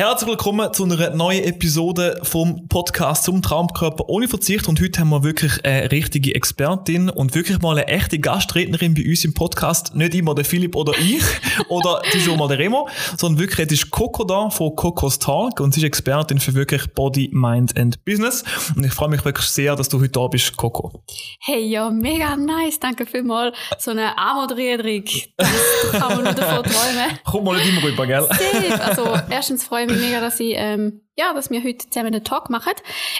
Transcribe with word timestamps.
Herzlich 0.00 0.30
willkommen 0.30 0.72
zu 0.72 0.84
einer 0.84 1.10
neuen 1.10 1.44
Episode 1.44 2.18
vom 2.22 2.66
Podcast 2.68 3.24
zum 3.24 3.42
Traumkörper 3.42 4.08
ohne 4.08 4.28
Verzicht. 4.28 4.66
Und 4.66 4.80
heute 4.80 4.98
haben 4.98 5.10
wir 5.10 5.24
wirklich 5.24 5.62
eine 5.62 5.92
richtige 5.92 6.34
Expertin 6.34 7.10
und 7.10 7.34
wirklich 7.34 7.60
mal 7.60 7.76
eine 7.76 7.86
echte 7.86 8.18
Gastrednerin 8.18 8.94
bei 8.94 9.06
uns 9.06 9.26
im 9.26 9.34
Podcast. 9.34 9.94
Nicht 9.94 10.14
immer 10.14 10.34
der 10.34 10.46
Philipp 10.46 10.74
oder 10.74 10.94
ich 10.98 11.22
oder 11.68 12.00
die 12.14 12.20
schon 12.22 12.38
mal 12.38 12.48
der 12.48 12.58
Remo, 12.58 12.88
sondern 13.18 13.40
wirklich 13.40 13.66
es 13.66 13.72
ist 13.74 13.90
Coco 13.90 14.24
da 14.24 14.48
von 14.48 14.74
Cocos 14.74 15.18
Talk 15.18 15.60
und 15.60 15.74
sie 15.74 15.80
ist 15.80 15.84
Expertin 15.84 16.40
für 16.40 16.54
wirklich 16.54 16.86
Body, 16.94 17.28
Mind 17.34 17.76
and 17.76 18.02
Business. 18.06 18.42
Und 18.74 18.86
ich 18.86 18.94
freue 18.94 19.10
mich 19.10 19.22
wirklich 19.26 19.48
sehr, 19.48 19.76
dass 19.76 19.90
du 19.90 20.00
heute 20.00 20.12
da 20.12 20.28
bist, 20.28 20.56
Coco. 20.56 21.02
Hey, 21.40 21.66
ja, 21.66 21.90
mega 21.90 22.36
nice. 22.36 22.80
Danke 22.80 23.04
vielmals. 23.04 23.54
So 23.76 23.90
eine 23.90 24.16
Anmoderierung. 24.16 25.04
Das 25.36 25.50
kann 25.92 26.14
man 26.14 26.24
nur 26.24 26.32
davon 26.32 26.62
träumen. 26.62 27.18
Kommt 27.24 27.44
mal 27.44 27.58
nicht 27.58 27.68
immer 27.68 27.82
rüber, 27.82 28.06
gell? 28.06 28.22
Safe. 28.22 28.82
Also, 28.82 29.04
erstens 29.28 29.64
freue 29.64 29.84
ich 29.84 29.89
mich 29.90 30.00
mega, 30.00 30.20
dass 30.20 30.40
ich, 30.40 30.52
ähm, 30.56 31.00
ja, 31.16 31.32
dass 31.34 31.50
wir 31.50 31.62
heute 31.62 31.88
zusammen 31.88 32.14
einen 32.14 32.24
Talk 32.24 32.50
machen. 32.50 32.72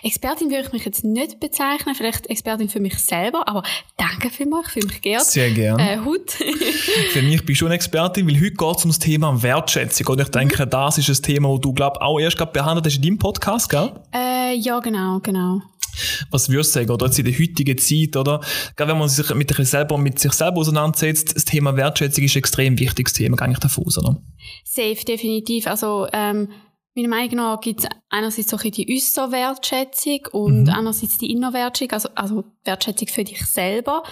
Expertin 0.02 0.50
würde 0.50 0.66
ich 0.66 0.72
mich 0.72 0.84
jetzt 0.84 1.04
nicht 1.04 1.40
bezeichnen, 1.40 1.94
vielleicht 1.94 2.28
Expertin 2.28 2.68
für 2.68 2.80
mich 2.80 2.98
selber, 2.98 3.46
aber 3.48 3.62
danke 3.96 4.30
vielmals, 4.30 4.68
ich 4.68 4.72
fühle 4.72 4.86
mich 4.86 5.02
geehrt. 5.02 5.24
Sehr 5.24 5.50
gerne. 5.50 5.92
Äh, 5.92 5.98
heute. 6.04 6.36
für 7.12 7.22
mich 7.22 7.44
bist 7.44 7.60
du 7.60 7.66
eine 7.66 7.74
Expertin, 7.74 8.26
weil 8.26 8.36
heute 8.36 8.52
geht 8.52 8.76
es 8.76 8.84
um 8.84 8.90
das 8.90 8.98
Thema 8.98 9.42
Wertschätzung. 9.42 10.06
Und 10.08 10.20
ich 10.20 10.28
denke, 10.28 10.64
mhm. 10.64 10.70
das 10.70 10.98
ist 10.98 11.08
ein 11.08 11.22
Thema, 11.22 11.50
das 11.50 11.60
du, 11.60 11.72
glaube 11.72 12.00
auch 12.00 12.18
erst 12.18 12.36
gerade 12.36 12.52
behandelt 12.52 12.86
hast 12.86 12.96
in 12.96 13.02
deinem 13.02 13.18
Podcast, 13.18 13.68
gell? 13.68 13.92
Äh, 14.12 14.54
ja, 14.56 14.80
genau, 14.80 15.20
genau 15.20 15.60
was 16.30 16.48
würdest 16.48 16.74
du 16.74 16.80
sagen, 16.80 16.90
oder 16.90 17.06
jetzt 17.06 17.18
in 17.18 17.24
der 17.24 17.34
heutigen 17.34 17.78
Zeit, 17.78 18.16
oder? 18.16 18.40
Gerade 18.76 18.92
wenn 18.92 18.98
man 18.98 19.08
sich 19.08 19.34
mit 19.34 19.54
sich 19.54 19.68
selber, 19.68 19.98
mit 19.98 20.18
sich 20.18 20.32
selber 20.32 20.58
auseinandersetzt, 20.58 21.36
das 21.36 21.44
Thema 21.44 21.76
Wertschätzung 21.76 22.24
ist 22.24 22.36
ein 22.36 22.38
extrem 22.38 22.78
wichtiges 22.78 23.12
Thema, 23.12 23.36
gehe 23.36 23.52
ich 23.52 23.58
davon 23.58 23.84
aus, 23.86 23.98
oder? 23.98 24.16
Safe, 24.64 25.04
definitiv. 25.04 25.66
Also, 25.66 26.06
ähm, 26.12 26.48
meiner 26.94 27.08
Meinung 27.08 27.36
nach 27.36 27.60
gibt 27.60 27.80
es 27.80 27.86
einerseits 28.08 28.50
so 28.50 28.56
ein 28.56 28.70
die 28.70 28.92
äußere 28.92 29.30
Wertschätzung 29.32 30.20
und 30.32 30.64
mhm. 30.64 30.70
andererseits 30.70 31.18
die 31.18 31.30
innere 31.30 31.52
Wertschätzung, 31.52 31.92
also, 31.92 32.08
also 32.14 32.44
Wertschätzung 32.64 33.08
für 33.08 33.24
dich 33.24 33.44
selber. 33.46 34.02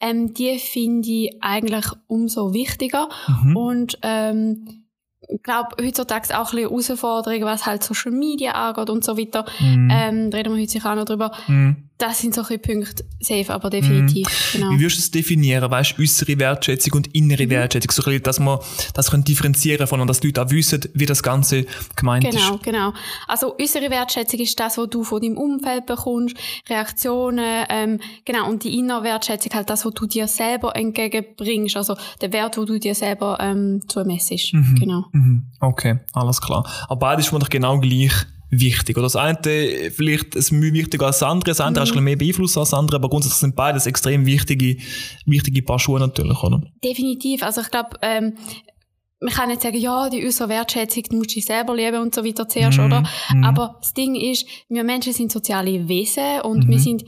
Ähm, 0.00 0.34
die 0.34 0.58
finde 0.58 1.08
ich 1.08 1.42
eigentlich 1.42 1.86
umso 2.06 2.52
wichtiger. 2.54 3.08
Mhm. 3.42 3.56
Und 3.56 3.98
ähm, 4.02 4.84
ich 5.28 5.42
glaube, 5.42 5.76
heutzutage 5.82 6.38
auch 6.38 6.52
ein 6.52 6.62
bisschen 6.62 6.70
Herausforderungen, 6.70 7.44
was 7.44 7.66
halt 7.66 7.82
Social 7.82 8.12
Media 8.12 8.52
angeht 8.52 8.88
und 8.88 9.04
so 9.04 9.18
weiter. 9.18 9.44
Mm. 9.60 9.88
Ähm, 9.90 10.30
reden 10.32 10.54
wir 10.54 10.62
heute 10.62 10.70
sicher 10.70 10.90
auch 10.90 10.96
noch 10.96 11.04
drüber. 11.04 11.32
Mm 11.48 11.87
das 11.98 12.20
sind 12.20 12.32
solche 12.32 12.58
Punkte 12.58 13.04
safe, 13.20 13.52
aber 13.52 13.70
definitiv. 13.70 14.28
Mhm. 14.28 14.58
Genau. 14.58 14.70
Wie 14.70 14.80
würdest 14.80 14.98
du 14.98 15.00
es 15.00 15.10
definieren? 15.10 15.68
Weißt 15.68 15.98
du, 15.98 16.02
äußere 16.02 16.38
Wertschätzung 16.38 16.94
und 16.94 17.08
innere 17.08 17.44
mhm. 17.44 17.50
Wertschätzung? 17.50 17.90
So 17.90 18.08
ein 18.08 18.22
dass 18.22 18.38
man 18.38 18.60
das 18.94 19.10
können 19.10 19.24
differenzieren 19.24 19.86
von 19.88 20.00
und 20.00 20.06
dass 20.06 20.20
die 20.20 20.28
Leute 20.28 20.42
auch 20.42 20.50
wissen, 20.50 20.80
wie 20.94 21.06
das 21.06 21.22
Ganze 21.24 21.66
gemeint 21.96 22.24
genau, 22.24 22.36
ist. 22.36 22.62
Genau, 22.62 22.90
genau. 22.90 22.92
Also 23.26 23.56
äußere 23.60 23.90
Wertschätzung 23.90 24.38
ist 24.38 24.58
das, 24.60 24.78
was 24.78 24.88
du 24.88 25.02
von 25.02 25.20
deinem 25.20 25.36
Umfeld 25.36 25.86
bekommst, 25.86 26.36
Reaktionen, 26.68 27.66
ähm, 27.68 27.98
genau. 28.24 28.48
Und 28.48 28.62
die 28.62 28.78
innere 28.78 29.02
Wertschätzung 29.02 29.52
halt 29.54 29.68
das, 29.68 29.84
was 29.84 29.92
du 29.94 30.06
dir 30.06 30.28
selber 30.28 30.76
entgegenbringst, 30.76 31.76
also 31.76 31.96
der 32.20 32.32
Wert, 32.32 32.56
wo 32.56 32.64
du 32.64 32.78
dir 32.78 32.94
selber 32.94 33.38
ähm, 33.40 33.82
zumessest. 33.88 34.54
Mhm. 34.54 34.76
Genau. 34.78 35.04
Mhm. 35.10 35.46
Okay, 35.58 35.98
alles 36.12 36.40
klar. 36.40 36.64
Aber 36.88 37.00
beides 37.00 37.26
ist 37.26 37.32
doch 37.32 37.48
genau 37.48 37.80
gleich 37.80 38.12
wichtig. 38.50 38.96
Oder 38.96 39.06
das 39.06 39.16
eine 39.16 39.38
vielleicht 39.90 40.34
ist 40.34 40.52
Mühe 40.52 40.72
wichtiger 40.72 41.06
als 41.06 41.18
das 41.18 41.28
andere, 41.28 41.50
das 41.50 41.60
andere 41.60 41.82
mhm. 41.82 41.82
hast 41.82 41.90
ein 41.90 41.92
bisschen 41.92 42.04
mehr 42.04 42.16
Beeinfluss 42.16 42.56
als 42.56 42.70
das 42.70 42.78
andere, 42.78 42.96
aber 42.96 43.08
grundsätzlich 43.08 43.40
sind 43.40 43.56
beides 43.56 43.86
extrem 43.86 44.26
wichtige, 44.26 44.76
wichtige 45.26 45.62
Paar 45.62 45.78
Schuhe 45.78 46.00
natürlich, 46.00 46.42
oder? 46.42 46.62
Definitiv. 46.82 47.42
Also 47.42 47.60
ich 47.60 47.70
glaube, 47.70 47.90
ähm, 48.02 48.34
man 49.20 49.32
kann 49.32 49.48
nicht 49.48 49.62
sagen, 49.62 49.76
ja, 49.76 50.08
die 50.10 50.24
äußere 50.24 50.48
Wertschätzung, 50.48 51.02
du 51.10 51.16
musst 51.16 51.34
dich 51.34 51.44
selber 51.44 51.74
lieben 51.74 52.00
und 52.00 52.14
so 52.14 52.24
weiter 52.24 52.48
zuerst, 52.48 52.78
mm, 52.78 52.84
oder? 52.84 53.02
Mm. 53.34 53.44
Aber 53.44 53.76
das 53.80 53.92
Ding 53.92 54.14
ist, 54.14 54.46
wir 54.68 54.84
Menschen 54.84 55.12
sind 55.12 55.32
soziale 55.32 55.88
Wesen 55.88 56.40
und 56.42 56.66
mm. 56.66 56.70
wir 56.70 56.76
mhm. 56.76 56.82
sind 56.82 57.04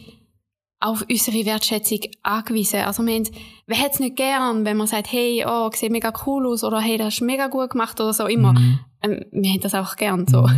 auf 0.81 1.05
unsere 1.09 1.45
Wertschätzung 1.45 2.01
angewiesen. 2.23 2.81
Also 2.81 3.05
wir, 3.05 3.15
haben, 3.15 3.29
wer 3.67 3.77
hätte 3.77 3.95
es 3.95 4.01
nicht 4.01 4.17
gern, 4.17 4.65
wenn 4.65 4.79
man 4.79 4.87
sagt, 4.87 5.13
hey, 5.13 5.45
oh, 5.47 5.71
sieht 5.73 5.93
mega 5.93 6.13
cool 6.27 6.47
aus 6.47 6.65
oder 6.65 6.81
hey, 6.81 6.97
das 6.97 7.09
hast 7.09 7.21
du 7.21 7.27
mega 7.27 7.49
gut 7.49 7.71
gemacht 7.71 8.01
oder 8.01 8.13
so 8.13 8.27
immer. 8.27 8.55
Mm. 8.55 8.81
Ähm, 9.03 9.25
wir 9.31 9.51
haben 9.51 9.61
das 9.61 9.75
auch 9.75 9.97
gern 9.97 10.27
so. 10.27 10.49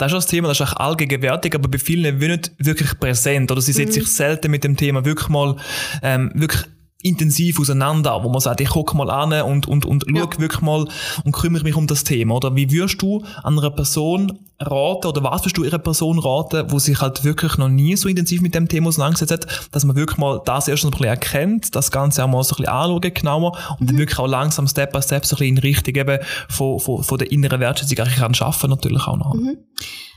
Das 0.00 0.12
ist 0.12 0.14
auch 0.14 0.18
das 0.18 0.26
Thema, 0.26 0.48
das 0.48 0.60
ist 0.60 0.66
auch 0.66 0.76
allgegenwärtig, 0.76 1.54
aber 1.54 1.68
bei 1.68 1.78
vielen 1.78 2.18
nicht 2.18 2.52
wirklich 2.58 2.98
präsent 2.98 3.50
oder 3.50 3.60
sie 3.60 3.72
setzen 3.72 4.00
mhm. 4.00 4.04
sich 4.04 4.12
selten 4.12 4.50
mit 4.50 4.64
dem 4.64 4.76
Thema 4.76 5.04
wirklich 5.04 5.28
mal 5.28 5.56
ähm, 6.02 6.30
wirklich 6.34 6.64
intensiv 7.02 7.58
auseinander, 7.58 8.22
wo 8.22 8.28
man 8.28 8.40
sagt, 8.40 8.60
ich 8.60 8.68
gucke 8.68 8.96
mal 8.96 9.10
an 9.10 9.32
und, 9.42 9.66
und, 9.66 9.84
und 9.84 10.04
ja. 10.14 10.22
schau 10.22 10.40
wirklich 10.40 10.60
mal 10.60 10.86
und 11.24 11.32
kümmere 11.32 11.64
mich 11.64 11.74
um 11.74 11.86
das 11.86 12.04
Thema, 12.04 12.34
oder? 12.34 12.54
Wie 12.56 12.70
würdest 12.70 13.00
du 13.00 13.24
einer 13.42 13.70
Person 13.70 14.38
raten, 14.60 15.06
oder 15.06 15.22
was 15.24 15.40
würdest 15.40 15.56
du 15.56 15.64
ihrer 15.64 15.78
Person 15.78 16.18
raten, 16.18 16.70
wo 16.70 16.78
sich 16.78 17.00
halt 17.00 17.24
wirklich 17.24 17.56
noch 17.56 17.68
nie 17.68 17.96
so 17.96 18.08
intensiv 18.08 18.42
mit 18.42 18.54
dem 18.54 18.68
Thema 18.68 18.88
auseinandergesetzt 18.88 19.32
hat, 19.32 19.68
dass 19.72 19.84
man 19.84 19.96
wirklich 19.96 20.18
mal 20.18 20.42
das 20.44 20.68
erst 20.68 20.84
ein 20.84 20.90
bisschen 20.90 21.06
erkennt, 21.06 21.74
das 21.74 21.90
Ganze 21.90 22.22
auch 22.22 22.28
mal 22.28 22.42
so 22.42 22.54
ein 22.54 22.58
bisschen 22.58 22.72
anschauen 22.72 23.14
genauer 23.14 23.58
und 23.78 23.80
mhm. 23.80 23.86
dann 23.86 23.98
wirklich 23.98 24.18
auch 24.18 24.26
langsam 24.26 24.66
Step 24.66 24.92
by 24.92 25.00
Step 25.00 25.24
so 25.24 25.36
ein 25.36 25.38
bisschen 25.38 25.56
in 25.56 25.58
Richtung 25.58 25.94
eben 25.94 26.18
von, 26.48 26.78
von, 26.78 27.02
von 27.02 27.18
der 27.18 27.32
inneren 27.32 27.60
Wertschätzung 27.60 27.98
eigentlich 27.98 28.18
kann 28.18 28.34
schaffen 28.34 28.68
natürlich 28.68 29.06
auch 29.06 29.16
noch. 29.16 29.34
Mhm. 29.34 29.56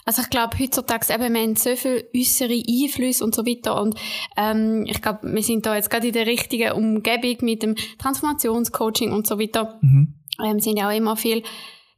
Also 0.05 0.21
ich 0.21 0.29
glaube, 0.29 0.57
heutzutage 0.59 1.13
eben, 1.13 1.33
wir 1.33 1.41
haben 1.41 1.55
so 1.55 1.75
viele 1.75 2.05
äußere 2.15 2.61
Einflüsse 2.67 3.23
und 3.23 3.33
so 3.33 3.45
weiter 3.45 3.81
und 3.81 3.95
ähm, 4.35 4.85
ich 4.87 5.01
glaube, 5.01 5.19
wir 5.33 5.43
sind 5.43 5.65
da 5.65 5.75
jetzt 5.75 5.89
gerade 5.89 6.07
in 6.07 6.13
der 6.13 6.27
richtigen 6.27 6.73
Umgebung 6.73 7.37
mit 7.41 7.63
dem 7.63 7.75
Transformationscoaching 7.99 9.11
und 9.13 9.27
so 9.27 9.39
weiter. 9.39 9.79
Mhm. 9.81 10.15
Ähm, 10.43 10.59
sind 10.59 10.77
ja 10.77 10.89
auch 10.89 10.95
immer 10.95 11.15
viel, 11.15 11.43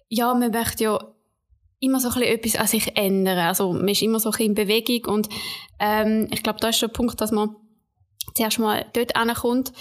ja, 0.08 0.34
man 0.36 0.52
möchte 0.52 0.84
ja 0.84 1.00
immer 1.80 2.00
so 2.00 2.10
ein 2.10 2.14
bisschen 2.14 2.36
etwas 2.36 2.56
an 2.56 2.68
sich 2.68 2.96
ändern. 2.96 3.40
Also 3.40 3.74
man 3.74 3.88
ist 3.88 4.02
immer 4.02 4.20
so 4.20 4.30
ein 4.30 4.32
bisschen 4.32 4.48
in 4.50 4.56
Bewegung 4.56 5.14
und 5.14 5.30
ähm, 5.80 6.28
ich 6.32 6.44
glaube, 6.44 6.60
da 6.60 6.70
ist 6.70 6.82
der 6.82 6.88
Punkt, 6.90 7.20
dass 7.22 7.32
man 7.32 7.56
zuerst 8.36 8.60
mal 8.60 8.86
dort 8.94 9.16
ankommt, 9.16 9.74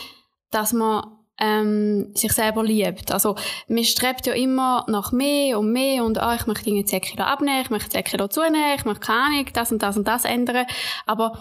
dass 0.50 0.72
man 0.72 1.04
ähm, 1.38 2.14
sich 2.14 2.32
selber 2.32 2.62
liebt. 2.62 3.12
Also 3.12 3.36
man 3.68 3.84
strebt 3.84 4.26
ja 4.26 4.34
immer 4.34 4.84
nach 4.88 5.12
mehr 5.12 5.58
und 5.58 5.72
mehr 5.72 6.04
und 6.04 6.18
ah, 6.18 6.34
ich 6.34 6.46
möchte 6.46 6.70
irgendwie 6.70 6.84
10 6.84 7.00
Kilo 7.00 7.24
abnehmen, 7.24 7.62
ich 7.62 7.70
möchte 7.70 7.90
10 7.90 8.04
Kilo 8.04 8.28
zunehmen, 8.28 8.76
ich 8.76 8.84
möchte 8.84 9.06
keine 9.06 9.20
Ahnung, 9.20 9.46
das 9.52 9.72
und 9.72 9.82
das 9.82 9.96
und 9.96 10.06
das 10.06 10.24
ändern. 10.24 10.66
Aber 11.06 11.38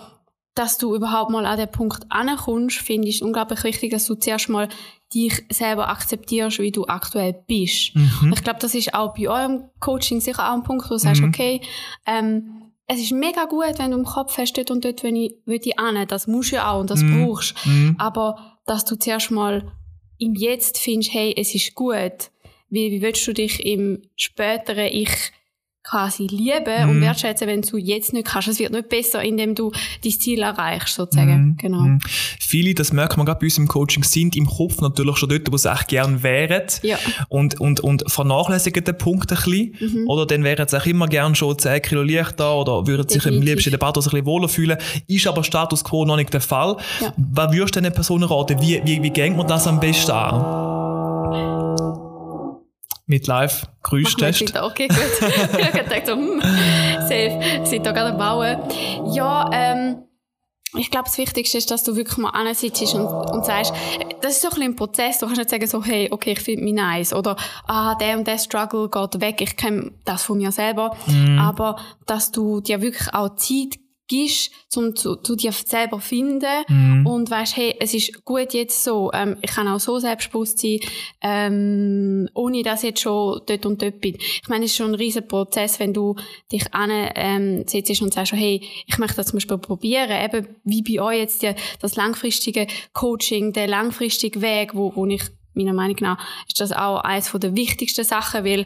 dass 0.56 0.78
du 0.78 0.96
überhaupt 0.96 1.32
mal 1.32 1.46
an 1.46 1.58
den 1.58 1.72
Punkt 1.72 2.06
ankommst, 2.10 2.78
finde 2.78 3.08
ich 3.08 3.24
unglaublich 3.24 3.64
wichtig, 3.64 3.92
dass 3.92 4.06
du 4.06 4.16
zuerst 4.16 4.50
mal 4.50 4.70
dich 5.14 5.44
selber 5.50 5.90
akzeptierst, 5.90 6.60
wie 6.60 6.72
du 6.72 6.86
aktuell 6.86 7.34
bist. 7.48 7.96
Mhm. 7.96 8.34
Ich 8.34 8.44
glaube, 8.44 8.60
das 8.60 8.76
ist 8.76 8.94
auch 8.94 9.16
bei 9.16 9.28
eurem 9.28 9.70
Coaching 9.80 10.22
sicher 10.22 10.50
auch 10.50 10.54
ein 10.54 10.64
Punkt, 10.64 10.86
wo 10.86 10.96
du 10.96 10.98
sagst, 10.98 11.22
mhm. 11.22 11.30
okay, 11.30 11.62
ähm, 12.06 12.64
es 12.88 13.00
ist 13.00 13.12
mega 13.12 13.46
gut, 13.46 13.78
wenn 13.78 13.92
du 13.92 13.98
im 13.98 14.06
Kopf 14.06 14.38
hast, 14.38 14.54
dort 14.54 14.70
und 14.70 14.84
dort 14.84 15.04
will 15.04 15.16
ich, 15.16 15.36
will 15.46 15.60
ich 15.64 15.80
an. 15.80 16.06
Das 16.08 16.28
musst 16.28 16.52
du 16.52 16.58
ja 16.58 16.72
auch 16.72 16.82
und 16.82 16.90
das 16.90 17.02
mhm. 17.02 17.26
brauchst. 17.26 17.56
Mhm. 17.66 17.96
Aber 17.98 18.60
dass 18.66 18.86
du 18.86 18.96
zuerst 18.96 19.32
mal 19.32 19.72
im 20.18 20.36
Jetzt 20.36 20.80
findest, 20.80 21.14
hey, 21.14 21.34
es 21.38 21.54
ist 21.56 21.76
gut, 21.76 22.32
wie, 22.70 22.92
wie 22.92 23.02
willst 23.02 23.28
du 23.28 23.34
dich 23.34 23.66
im 23.66 24.02
späteren 24.16 24.88
Ich 24.88 25.32
quasi 25.84 26.28
lieben 26.28 26.88
mm. 26.88 26.90
und 26.90 26.98
mhm. 26.98 27.02
wertschätzen, 27.02 27.48
wenn 27.48 27.62
du 27.62 27.78
jetzt 27.78 28.14
nicht 28.14 28.26
kannst. 28.26 28.48
Es 28.48 28.60
wird 28.60 28.72
nicht 28.72 28.88
besser, 28.88 29.22
indem 29.22 29.54
du 29.54 29.72
dein 30.04 30.12
Ziel 30.14 30.42
erreichst, 30.42 30.96
sozusagen. 30.96 31.50
Mm. 31.50 31.58
Genau. 31.58 31.82
Mm. 31.82 32.00
Viele, 32.40 32.74
das 32.74 32.94
merkt 32.94 33.18
man 33.18 33.26
gerade 33.26 33.40
bei 33.40 33.48
uns 33.48 33.58
im 33.58 33.68
Coaching, 33.68 34.04
sind 34.04 34.36
im 34.38 34.46
Kopf 34.46 34.80
natürlich 34.80 35.18
schon 35.18 35.30
dort, 35.30 35.52
wo 35.52 35.58
sie 35.58 35.70
echt 35.70 35.90
gern 35.90 36.24
wären. 36.24 36.64
Ja. 36.84 36.98
Und, 37.28 37.60
und, 37.60 37.82
und 37.82 38.10
vernachlässigen 38.10 38.84
den 38.84 38.98
Punkt 38.98 39.32
ein 39.32 39.36
bisschen. 39.36 39.76
Mhm. 39.80 40.08
Oder 40.08 40.26
dann 40.26 40.44
wären 40.44 40.68
sie 40.68 40.78
auch 40.78 40.86
immer 40.86 41.08
gern 41.08 41.36
schon 41.36 41.60
10 41.60 41.82
Kilo 41.82 42.02
leichter 42.02 42.56
oder 42.56 42.88
würden 42.88 43.10
sich 43.10 43.26
am 43.28 43.42
liebsten 43.42 43.70
in 43.70 43.72
der 43.72 43.78
Bad 43.80 43.98
ein 43.98 44.04
bisschen 44.04 44.26
wohler 44.26 44.48
fühlen. 44.48 44.78
Ist 45.08 45.28
aber 45.28 45.44
Status 45.44 45.84
Quo 45.84 46.06
noch 46.06 46.16
nicht 46.16 46.34
der 46.34 46.42
Fall. 46.42 46.78
Ja. 47.02 47.14
Was 47.18 47.52
würdest 47.52 47.76
du 47.76 47.82
denn 47.82 47.94
Personen 47.94 48.24
raten? 48.24 48.62
Wie, 48.62 48.82
wie, 48.86 49.04
wie 49.04 49.10
geht 49.10 49.36
man 49.36 49.48
das 49.48 49.68
am 49.68 49.80
besten 49.80 50.12
an? 50.12 50.83
Mit 53.06 53.28
live 53.28 53.68
Grüßtest. 53.84 54.58
Okay, 54.58 54.88
gut. 54.88 54.98
ich 55.60 55.66
habe 55.66 55.84
gedacht, 55.84 56.08
so, 56.08 56.14
hm, 56.14 56.42
safe, 57.02 57.66
sind 57.66 57.86
da 57.86 57.92
gerade 57.92 58.12
am 58.12 58.18
Bauen. 58.18 59.14
Ja, 59.14 59.50
ähm, 59.52 60.04
ich 60.76 60.90
glaube, 60.90 61.06
das 61.06 61.18
Wichtigste 61.18 61.58
ist, 61.58 61.70
dass 61.70 61.84
du 61.84 61.96
wirklich 61.96 62.18
mal 62.18 62.30
ansitzt 62.30 62.96
und, 62.96 63.06
und 63.06 63.46
sagst, 63.46 63.74
das 64.22 64.34
ist 64.34 64.42
so 64.42 64.48
ein 64.48 64.50
bisschen 64.52 64.72
ein 64.72 64.76
Prozess. 64.76 65.20
Du 65.20 65.26
kannst 65.26 65.40
nicht 65.40 65.50
sagen 65.50 65.68
so, 65.68 65.84
hey, 65.84 66.08
okay, 66.12 66.32
ich 66.32 66.40
finde 66.40 66.64
mich 66.64 66.74
nice. 66.74 67.14
Oder, 67.14 67.36
ah, 67.68 67.96
der 67.96 68.18
und 68.18 68.28
der 68.28 68.40
Struggle 68.40 68.90
geht 68.90 69.22
weg. 69.22 69.42
Ich 69.42 69.56
kenne 69.56 69.92
das 70.06 70.24
von 70.24 70.38
mir 70.38 70.52
selber. 70.52 70.96
Mm. 71.06 71.38
Aber, 71.38 71.76
dass 72.08 72.32
du 72.32 72.62
dir 72.62 72.82
wirklich 72.82 73.14
auch 73.14 73.36
Zeit 73.36 73.80
gibst, 74.14 74.52
um 74.76 74.96
zu, 74.96 75.16
zu 75.16 75.36
dir 75.36 75.52
selber 75.52 76.00
finden 76.00 76.64
Mhm. 76.68 77.06
und 77.08 77.30
weißt, 77.30 77.58
hey, 77.58 77.76
es 77.80 77.94
ist 77.94 78.24
gut 78.26 78.54
jetzt 78.54 78.84
so, 78.84 79.12
ähm, 79.14 79.38
ich 79.42 79.52
kann 79.52 79.68
auch 79.68 79.80
so 79.80 80.00
selbstbewusst 80.00 80.60
sein, 80.60 80.80
ähm, 81.22 82.30
ohne 82.34 82.64
dass 82.64 82.84
ich 82.84 82.90
jetzt 82.90 83.02
schon 83.02 83.42
dort 83.46 83.66
und 83.66 83.82
dort 83.82 84.02
bin. 84.02 84.16
Ich 84.20 84.48
meine, 84.48 84.66
es 84.66 84.72
ist 84.72 84.78
schon 84.78 84.92
ein 84.92 84.96
riesen 84.96 85.28
Prozess, 85.28 85.80
wenn 85.80 85.94
du 85.94 86.16
dich 86.52 86.74
an 86.74 86.90
ähm, 87.16 87.66
und 88.02 88.14
sagst, 88.14 88.34
hey, 88.34 88.62
ich 88.86 88.98
möchte 88.98 89.18
das 89.18 89.28
zum 89.28 89.38
Beispiel 89.38 89.58
probieren, 89.58 90.12
eben 90.12 90.48
wie 90.64 90.82
bei 90.82 91.02
euch 91.02 91.20
jetzt 91.20 91.42
die, 91.42 91.54
das 91.80 91.96
langfristige 91.96 92.68
Coaching, 92.94 93.54
der 93.54 93.68
langfristige 93.68 94.42
Weg, 94.42 94.76
wo, 94.76 94.96
wo 94.96 95.06
ich 95.06 95.24
meiner 95.54 95.74
Meinung 95.74 95.98
nach 96.00 96.18
ist 96.48 96.60
das 96.60 96.72
auch 96.72 97.02
eines 97.02 97.32
der 97.32 97.56
wichtigsten 97.56 98.04
Sachen, 98.04 98.44
weil 98.44 98.66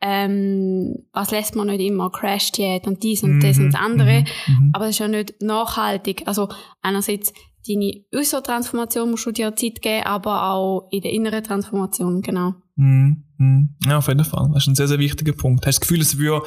ähm, 0.00 0.94
was 1.12 1.30
lässt 1.30 1.56
man 1.56 1.66
nicht 1.68 1.80
immer, 1.80 2.10
Crash 2.10 2.52
Diät 2.52 2.86
und 2.86 3.02
dies 3.02 3.22
und 3.22 3.40
das 3.40 3.58
und 3.58 3.72
das 3.72 3.80
andere, 3.80 4.24
Mhm. 4.46 4.70
aber 4.72 4.84
das 4.86 4.94
ist 4.96 5.00
ja 5.00 5.08
nicht 5.08 5.42
nachhaltig. 5.42 6.22
Also 6.26 6.48
einerseits 6.82 7.32
deine 7.68 8.04
äußere 8.14 8.42
Transformation 8.42 9.10
musst 9.10 9.26
du 9.26 9.32
dir 9.32 9.54
Zeit 9.56 9.82
geben, 9.82 10.04
aber 10.06 10.50
auch 10.50 10.88
in 10.90 11.02
der 11.02 11.12
inneren 11.12 11.42
Transformation, 11.44 12.22
genau. 12.22 12.54
Mhm. 12.76 13.24
Mhm. 13.38 13.76
Ja, 13.86 13.98
auf 13.98 14.08
jeden 14.08 14.24
Fall. 14.24 14.48
Das 14.54 14.62
ist 14.64 14.68
ein 14.68 14.74
sehr, 14.74 14.88
sehr 14.88 14.98
wichtiger 14.98 15.32
Punkt. 15.32 15.66
Hast 15.66 15.76
du 15.76 15.80
das 15.80 15.88
Gefühl, 15.88 16.00
es 16.00 16.18
würde 16.18 16.46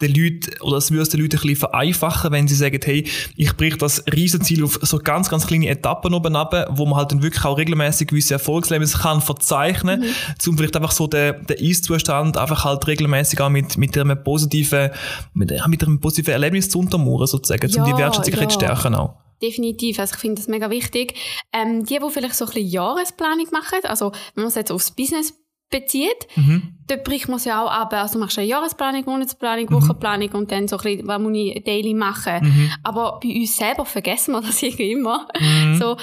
den 0.00 0.14
Leuten, 0.14 0.60
oder 0.60 0.78
es 0.78 0.90
würde 0.90 1.02
es 1.02 1.08
den 1.10 1.20
Leuten 1.20 1.36
ein 1.36 1.40
bisschen 1.42 1.56
vereinfachen, 1.56 2.32
wenn 2.32 2.48
sie 2.48 2.54
sagen, 2.56 2.80
hey, 2.84 3.08
ich 3.36 3.56
brich 3.56 3.76
das 3.78 4.02
Riesenziel 4.12 4.64
auf 4.64 4.78
so 4.82 4.98
ganz, 4.98 5.28
ganz 5.28 5.46
kleine 5.46 5.68
Etappen 5.68 6.12
oben 6.14 6.34
ab, 6.36 6.54
wo 6.70 6.84
man 6.86 6.96
halt 6.98 7.12
dann 7.12 7.22
wirklich 7.22 7.44
auch 7.44 7.56
regelmäßig 7.56 8.08
gewisse 8.08 8.34
Erfolgslebnisse 8.34 8.98
kann 8.98 9.20
verzeichnen, 9.20 10.00
Mhm. 10.00 10.06
um 10.48 10.56
vielleicht 10.58 10.76
einfach 10.76 10.90
so 10.92 11.06
den, 11.06 11.46
den 11.46 11.56
Ist-Zustand 11.58 12.36
einfach 12.36 12.64
halt 12.64 12.86
regelmäßig 12.86 13.40
auch 13.40 13.50
mit, 13.50 13.76
mit 13.78 13.96
einem 13.96 14.22
positiven, 14.22 14.90
mit, 15.32 15.52
mit 15.68 15.82
einem 15.82 16.00
positiven 16.00 16.32
Erlebnis 16.32 16.68
zu 16.68 16.80
untermauern, 16.80 17.26
sozusagen, 17.26 17.70
um 17.70 17.76
Ja, 17.76 17.92
die 17.92 17.96
Wertschätzung 17.98 18.34
ja. 18.34 18.48
zu 18.48 18.54
stärken 18.54 18.94
auch. 18.94 19.14
Definitiv, 19.42 19.98
also 19.98 20.14
ich 20.14 20.20
finde 20.20 20.40
das 20.40 20.48
mega 20.48 20.70
wichtig. 20.70 21.14
Ähm, 21.52 21.84
die, 21.84 21.98
die 21.98 22.10
vielleicht 22.10 22.34
so 22.34 22.46
ein 22.46 22.52
bisschen 22.52 22.68
Jahresplanung 22.68 23.46
machen, 23.52 23.78
also 23.84 24.12
wenn 24.34 24.44
man 24.44 24.48
es 24.48 24.54
jetzt 24.54 24.72
aufs 24.72 24.90
Business 24.92 25.34
bezieht, 25.80 26.26
Mhm. 26.36 26.74
dort 26.86 27.04
bricht 27.04 27.28
man 27.28 27.36
es 27.36 27.44
ja 27.44 27.62
auch 27.64 27.70
ab. 27.70 27.92
Also 27.92 28.14
du 28.14 28.18
machst 28.20 28.38
eine 28.38 28.46
Jahresplanung, 28.46 29.04
Monatsplanung, 29.06 29.70
Wochenplanung 29.72 30.28
und 30.30 30.52
dann 30.52 30.68
so 30.68 30.76
ein 30.76 30.82
bisschen, 30.82 31.06
was 31.08 31.20
muss 31.20 31.32
ich 31.36 31.64
daily 31.64 31.94
machen. 31.94 32.38
Mhm. 32.42 32.70
Aber 32.82 33.18
bei 33.22 33.28
uns 33.34 33.56
selber 33.56 33.84
vergessen 33.84 34.32
wir 34.32 34.40
das 34.40 34.62
irgendwie 34.62 34.92
immer. 34.92 35.26
Mhm. 35.40 35.76
So, 35.76 35.96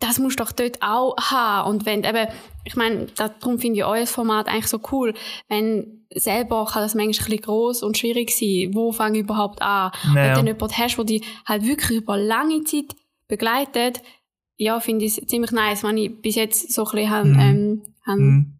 das 0.00 0.18
musst 0.18 0.38
du 0.40 0.44
doch 0.44 0.52
dort 0.52 0.82
auch 0.82 1.16
haben. 1.16 1.70
Und 1.70 1.86
wenn 1.86 2.04
eben, 2.04 2.26
ich 2.64 2.76
meine, 2.76 3.06
da- 3.16 3.28
darum 3.30 3.58
finde 3.58 3.78
ich 3.78 3.84
euer 3.84 4.06
Format 4.06 4.48
eigentlich 4.48 4.66
so 4.66 4.80
cool. 4.92 5.14
Wenn 5.48 6.04
selber 6.14 6.66
kann 6.70 6.82
das 6.82 6.94
manchmal 6.94 7.06
ein 7.26 7.30
bisschen 7.30 7.40
gross 7.42 7.82
und 7.82 7.96
schwierig 7.98 8.30
sein. 8.30 8.70
Wo 8.74 8.92
fange 8.92 9.18
ich 9.18 9.24
überhaupt 9.24 9.62
an? 9.62 9.92
Ja. 10.08 10.14
Wenn 10.14 10.28
du 10.30 10.34
dann 10.36 10.46
jemanden 10.48 10.76
hast, 10.78 10.96
der 10.96 11.04
dich 11.04 11.22
halt 11.46 11.64
wirklich 11.66 11.98
über 11.98 12.16
lange 12.16 12.62
Zeit 12.64 12.94
begleitet, 13.28 14.02
ja, 14.58 14.80
finde 14.80 15.04
ich 15.04 15.18
es 15.18 15.26
ziemlich 15.26 15.50
nice, 15.52 15.82
wenn 15.84 15.96
ich 15.98 16.20
bis 16.22 16.34
jetzt 16.36 16.72
so 16.72 16.84
ein 16.86 16.92
bisschen 16.92 17.32
Mhm. 17.32 17.40
ähm, 17.40 17.82
han 18.06 18.18
Mhm. 18.18 18.55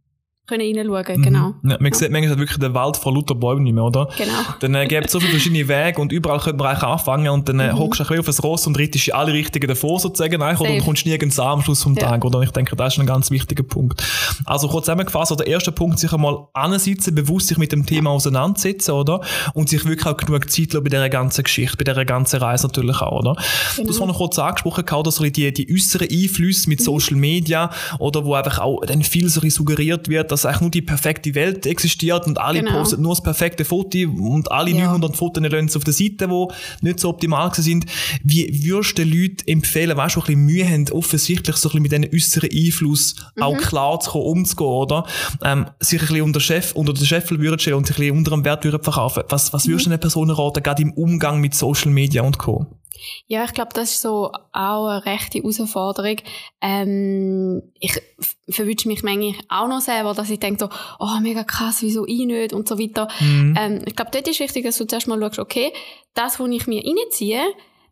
Können 0.46 0.76
reinschauen, 0.76 1.22
genau. 1.22 1.54
Mhm. 1.62 1.70
Ja, 1.70 1.76
man 1.81 1.93
sieht 1.93 2.10
manchmal 2.10 2.38
wirklich 2.38 2.58
den 2.58 2.72
Wald 2.75 2.96
vor 2.96 3.14
lauter 3.14 3.34
Bäumen 3.34 3.64
nicht 3.64 3.72
mehr, 3.75 3.84
oder? 3.84 4.08
Genau. 4.16 4.32
Dann 4.60 4.75
äh, 4.75 4.87
gibt 4.87 5.06
es 5.06 5.12
so 5.12 5.19
viele 5.20 5.32
verschiedene 5.32 5.66
Wege 5.69 6.00
und 6.00 6.12
überall 6.12 6.38
könnte 6.38 6.58
man 6.58 6.69
eigentlich 6.69 6.82
anfangen 6.84 7.28
und 7.28 7.48
dann 7.48 7.60
äh, 7.60 7.72
Mhm. 7.72 7.78
hockst 7.78 8.00
du 8.00 8.04
ein 8.08 8.19
auf 8.20 8.28
ein 8.28 8.34
Ross 8.43 8.66
und 8.66 8.78
reitest 8.78 9.08
in 9.08 9.14
alle 9.14 9.32
Richtungen 9.32 9.66
davor 9.69 9.98
sozusagen 9.98 10.40
eigentlich, 10.40 10.60
oder? 10.60 10.72
und 10.72 10.84
kommst 10.84 11.04
nirgends 11.06 11.38
an 11.40 11.46
am 11.48 11.62
Schluss 11.62 11.82
vom 11.82 11.94
Ja. 11.94 12.08
Tag, 12.10 12.25
oder? 12.25 12.38
Und 12.38 12.44
ich 12.44 12.50
denke, 12.52 12.76
das 12.76 12.94
ist 12.94 13.00
ein 13.00 13.06
ganz 13.06 13.31
wichtiger 13.31 13.62
Punkt. 13.64 14.02
Also 14.44 14.69
kurz 14.69 14.84
zusammengefasst, 14.87 15.32
oder 15.32 15.44
der 15.44 15.52
erste 15.52 15.72
Punkt, 15.72 15.98
sich 15.98 16.12
einmal 16.12 16.46
ansitzen, 16.52 17.14
bewusst 17.14 17.49
sich 17.49 17.58
mit 17.58 17.72
dem 17.72 17.84
Thema 17.87 18.10
auseinandersetzen, 18.10 18.92
oder? 18.92 19.20
Und 19.54 19.69
sich 19.69 19.84
wirklich 19.84 20.06
auch 20.06 20.16
genug 20.16 20.50
Zeit 20.50 20.72
lassen 20.72 20.84
bei 20.84 20.90
dieser 20.90 21.08
ganzen 21.08 21.42
Geschichte, 21.44 21.76
bei 21.76 21.84
dieser 21.84 22.04
ganzen 22.04 22.38
Reise 22.40 22.66
natürlich 22.69 23.00
auch, 23.00 23.20
oder? 23.20 23.34
Du 23.76 23.88
hast 23.88 23.96
vorhin 23.96 24.08
noch 24.08 24.19
kurz 24.19 24.38
angesprochen, 24.38 24.84
Karl, 24.84 25.02
dass 25.02 25.16
so 25.16 25.25
die, 25.25 25.52
die 25.52 25.72
äußeren 25.75 26.08
Einflüsse 26.10 26.66
Mhm. 26.66 26.70
mit 26.70 26.81
Social 26.82 27.16
Media, 27.16 27.70
oder 27.99 28.25
wo 28.25 28.34
einfach 28.34 28.58
auch 28.60 28.81
dann 28.87 29.02
viel 29.02 29.28
so 29.28 29.40
suggeriert 29.49 30.08
wird, 30.08 30.31
dass 30.36 30.46
eigentlich 30.46 30.60
nur 30.60 30.70
die 30.70 30.82
perfekte 30.82 31.34
Welt 31.34 31.66
existiert 31.66 32.26
und 32.26 32.38
alle 32.38 32.60
Genau. 32.60 32.78
posten 32.78 33.02
nur 33.02 33.12
das 33.12 33.22
perfekte 33.22 33.64
Foto 33.64 33.98
und 33.98 34.50
alle 34.52 34.70
Ja. 34.70 34.86
900 34.86 35.16
Fotos 35.16 35.76
auf 35.76 35.84
der 35.84 35.92
Seite, 35.92 36.28
die 36.28 36.46
nicht 36.86 37.00
so 37.00 37.08
optimal 37.08 37.52
sind. 37.54 37.86
Wie 38.22 38.64
würdest 38.64 38.98
du 38.98 39.04
den 39.04 39.12
Leuten 39.12 39.48
empfehlen, 39.48 39.96
weißt 39.96 40.16
du, 40.16 40.20
ein 40.20 40.26
bisschen 40.26 40.44
Mühe 40.46 40.68
haben, 40.68 40.88
offensichtlich 40.90 41.56
so 41.56 41.68
ein 41.70 41.82
bisschen 41.82 42.00
mit 42.00 42.12
diesen 42.12 42.14
äußeren 42.14 42.50
Einfluss 42.52 43.14
Mhm. 43.36 43.42
auch 43.42 43.58
klar 43.58 44.00
zu 44.00 44.10
kommen, 44.10 44.24
umzugehen, 44.24 44.68
oder? 44.70 45.06
Ähm, 45.42 45.66
sich 45.80 46.00
ein 46.00 46.06
bisschen 46.08 46.22
unter, 46.22 46.40
Chef, 46.40 46.72
unter 46.72 46.92
den 46.92 47.04
Scheffel 47.06 47.38
würden 47.40 47.58
stellen 47.58 47.76
und 47.76 47.86
sich 47.86 47.96
ein 47.96 48.00
bisschen 48.00 48.16
unter 48.18 48.30
dem 48.32 48.44
Wert 48.44 48.64
würden 48.64 48.82
verkaufen. 48.82 49.22
Was, 49.28 49.52
was 49.52 49.66
würdest 49.66 49.86
du 49.86 49.90
einer 49.90 49.98
Person 49.98 50.30
raten, 50.30 50.62
gerade 50.62 50.82
im 50.82 50.92
Umgang 50.92 51.40
mit 51.40 51.54
Social 51.54 51.90
Media 51.90 52.22
und 52.22 52.38
Co.? 52.38 52.66
Ja, 53.26 53.44
ich 53.44 53.52
glaube, 53.52 53.70
das 53.75 53.90
ist 53.93 54.02
so 54.02 54.32
auch 54.52 54.87
eine 54.87 55.04
rechte 55.04 55.38
Herausforderung. 55.38 56.16
Ähm, 56.60 57.62
ich 57.78 58.00
verwünsche 58.48 58.88
mich 58.88 59.02
manchmal 59.02 59.34
auch 59.48 59.69
noch 59.69 59.81
selber, 59.81 60.14
dass 60.14 60.31
ich 60.31 60.40
denke 60.40 60.60
so, 60.60 60.69
oh, 60.98 61.20
mega 61.20 61.44
krass, 61.44 61.82
wieso 61.82 62.06
ich 62.06 62.25
nicht 62.26 62.52
und 62.52 62.69
so 62.69 62.78
weiter. 62.78 63.08
Mhm. 63.20 63.56
Ähm, 63.58 63.82
ich 63.87 63.96
glaube, 63.96 64.10
dort 64.12 64.28
ist 64.28 64.40
wichtig, 64.40 64.64
dass 64.64 64.78
du 64.78 64.87
zuerst 64.87 65.08
mal 65.08 65.20
schaust, 65.20 65.38
okay, 65.38 65.72
das, 66.14 66.40
was 66.40 66.50
ich 66.50 66.66
mir 66.66 66.82
reinziehe, 66.84 67.43